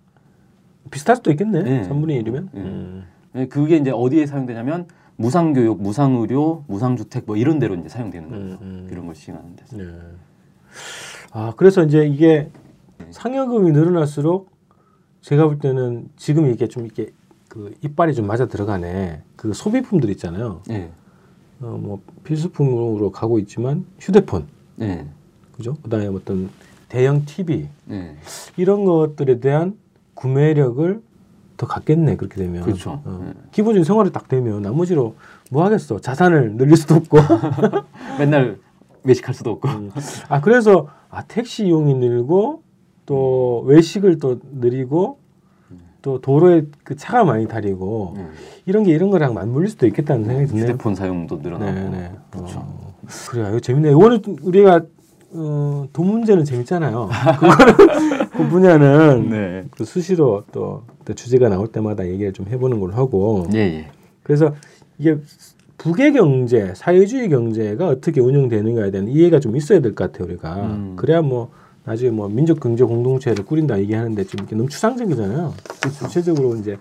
비슷할 0.91 1.17
수도 1.17 1.31
있겠네. 1.31 1.63
네. 1.63 1.89
3분의 1.89 2.23
1이면. 2.23 2.49
네. 2.51 2.61
음. 2.61 3.05
예, 3.35 3.47
그게 3.47 3.77
이제 3.77 3.91
어디에 3.91 4.25
사용되냐면 4.25 4.87
무상교육, 5.17 5.81
무상의료, 5.81 6.63
무상주택 6.67 7.23
뭐 7.25 7.37
이런 7.37 7.59
데로 7.59 7.75
이제 7.75 7.89
사용되는 7.89 8.29
거예요. 8.29 8.45
음, 8.45 8.57
음. 8.61 8.87
이런 8.91 9.05
걸 9.05 9.15
시행하는 9.15 9.55
데서. 9.55 9.77
네. 9.77 9.83
아 11.31 11.53
그래서 11.55 11.83
이제 11.83 12.05
이게 12.05 12.49
상여금이 13.11 13.71
늘어날수록 13.71 14.49
제가 15.21 15.47
볼 15.47 15.59
때는 15.59 16.09
지금 16.15 16.47
이게 16.47 16.67
좀 16.67 16.85
이렇게 16.85 17.11
그 17.49 17.73
이빨이 17.81 18.13
좀 18.13 18.27
맞아 18.27 18.45
들어가네. 18.47 19.21
그 19.35 19.53
소비품들 19.53 20.09
있잖아요. 20.11 20.61
예. 20.69 20.91
어, 21.61 21.77
뭐 21.81 22.01
필수품으로 22.23 23.11
가고 23.11 23.39
있지만 23.39 23.85
휴대폰, 23.99 24.47
예. 24.81 25.05
그죠? 25.55 25.75
그다음에 25.83 26.07
어떤 26.07 26.49
대형 26.89 27.25
TV 27.25 27.67
예. 27.91 28.15
이런 28.57 28.85
것들에 28.85 29.39
대한 29.39 29.77
구매력을 30.13 31.01
더 31.57 31.67
갖겠네 31.67 32.17
그렇게 32.17 32.35
되면. 32.37 32.63
그렇죠. 32.63 33.01
어. 33.05 33.25
예. 33.27 33.33
기본적인 33.51 33.83
생활이 33.83 34.11
딱 34.11 34.27
되면 34.27 34.61
나머지로 34.61 35.15
뭐 35.51 35.63
하겠어? 35.63 35.99
자산을 35.99 36.57
늘릴 36.57 36.75
수도 36.75 36.95
없고. 36.95 37.17
맨날 38.19 38.57
외식할 39.03 39.33
수도 39.33 39.51
없고. 39.51 39.67
음. 39.69 39.91
아 40.27 40.41
그래서 40.41 40.87
아 41.09 41.23
택시 41.23 41.67
이용이 41.67 41.93
늘고 41.93 42.63
또 43.05 43.63
외식을 43.67 44.19
또 44.19 44.39
늘리고 44.51 45.19
또 46.01 46.21
도로에 46.21 46.65
그 46.83 46.95
차가 46.95 47.23
많이 47.23 47.47
다니고 47.47 48.13
음. 48.17 48.31
이런 48.65 48.83
게 48.83 48.91
이런 48.91 49.09
거랑 49.09 49.33
맞물릴 49.33 49.69
수도 49.69 49.87
있겠다는 49.87 50.25
생각이 50.25 50.47
드네요. 50.47 50.63
휴대폰 50.65 50.93
사용도 50.93 51.37
늘어나고. 51.37 51.71
네 51.71 51.89
네. 51.89 52.11
그렇죠. 52.29 52.59
어, 52.59 52.84
그래요. 53.29 53.49
이거 53.49 53.59
재밌네. 53.59 53.91
이거는 53.91 54.21
우리가 54.41 54.81
어, 55.33 55.87
돈 55.91 56.07
문제는 56.07 56.45
재밌잖아요. 56.45 57.09
그거는 57.39 58.29
그 58.31 58.47
분야는 58.49 59.29
네. 59.29 59.65
그 59.71 59.83
수시로 59.83 60.43
또, 60.51 60.83
또 61.03 61.13
주제가 61.13 61.49
나올 61.49 61.67
때마다 61.67 62.05
얘기를 62.07 62.31
좀 62.33 62.47
해보는 62.47 62.79
걸로 62.79 62.93
하고 62.93 63.47
예, 63.53 63.59
예. 63.59 63.87
그래서 64.23 64.53
이게 64.97 65.17
북의 65.77 66.13
경제, 66.13 66.73
사회주의 66.75 67.27
경제가 67.29 67.87
어떻게 67.87 68.21
운영되는가에 68.21 68.91
대한 68.91 69.07
이해가 69.09 69.39
좀 69.39 69.55
있어야 69.57 69.81
될 69.81 69.93
것 69.93 70.11
같아요, 70.11 70.27
우리가. 70.29 70.55
음. 70.67 70.93
그래야 70.95 71.21
뭐 71.21 71.51
나중에 71.83 72.11
뭐 72.11 72.29
민족 72.29 72.59
경제 72.61 72.83
공동체를 72.85 73.45
꾸린다 73.45 73.77
얘기하는데 73.79 74.23
좀 74.23 74.39
이렇게 74.39 74.55
너무 74.55 74.69
추상적이잖아요. 74.69 75.53
구체적으로 75.99 76.55
이제 76.55 76.77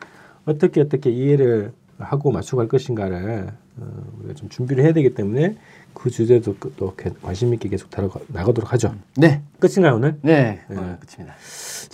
어떻게 0.46 0.80
어떻게 0.80 1.10
이해를 1.10 1.72
하고 1.98 2.30
맞춰갈 2.30 2.68
것인가를 2.68 3.48
어, 3.78 3.86
우리가 4.20 4.34
좀 4.34 4.48
준비를 4.48 4.84
해야 4.84 4.92
되기 4.92 5.12
때문에 5.14 5.56
그 5.94 6.10
주제도 6.10 6.54
그- 6.58 6.72
또 6.76 6.94
개- 6.96 7.10
관심 7.22 7.54
있게 7.54 7.68
계속 7.68 7.88
다뤄가 7.90 8.20
나가도록 8.28 8.72
하죠. 8.72 8.94
네. 9.16 9.40
끝인가요 9.60 9.94
오늘? 9.94 10.16
네. 10.22 10.60
네. 10.68 10.76
오늘 10.76 10.98
끝입니다. 10.98 11.34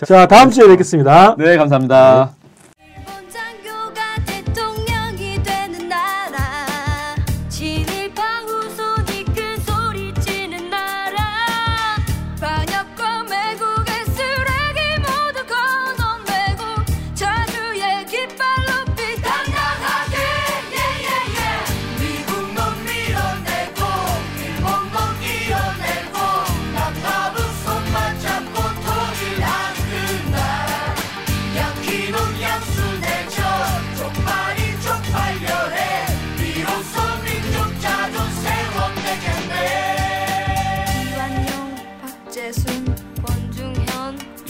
자 0.07 0.27
다음 0.27 0.51
주에 0.51 0.67
뵙겠습니다. 0.69 1.37
네, 1.39 1.57
감사합니다. 1.57 2.35
일 2.37 2.40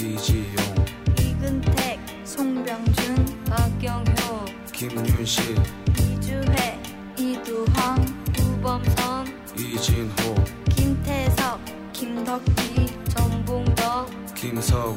이지용, 0.01 0.47
이근택 1.19 2.01
송병준 2.25 3.45
박경효 3.45 4.47
김윤식, 4.73 5.45
이주혜 5.99 6.81
이두황 7.19 8.07
우범선 8.39 9.27
이진호, 9.59 10.35
김태석 10.71 11.61
김덕기 11.93 12.87
정봉덕 13.11 14.35
김서원, 14.35 14.97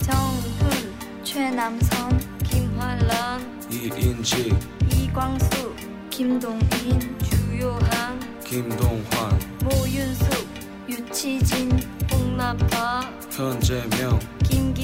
정훈 0.00 0.94
최남선 1.24 2.20
김환란 2.44 3.60
이인직, 3.72 4.56
이광수 4.88 5.74
김동인 6.10 7.18
주요한 7.24 8.20
김동환, 8.44 9.36
모윤숙 9.64 10.46
유치진 10.88 11.76
홍나파 12.12 13.00
현재명, 13.32 14.20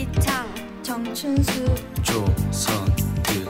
이창 0.00 0.48
정춘수 0.82 1.74
조선일 2.02 3.44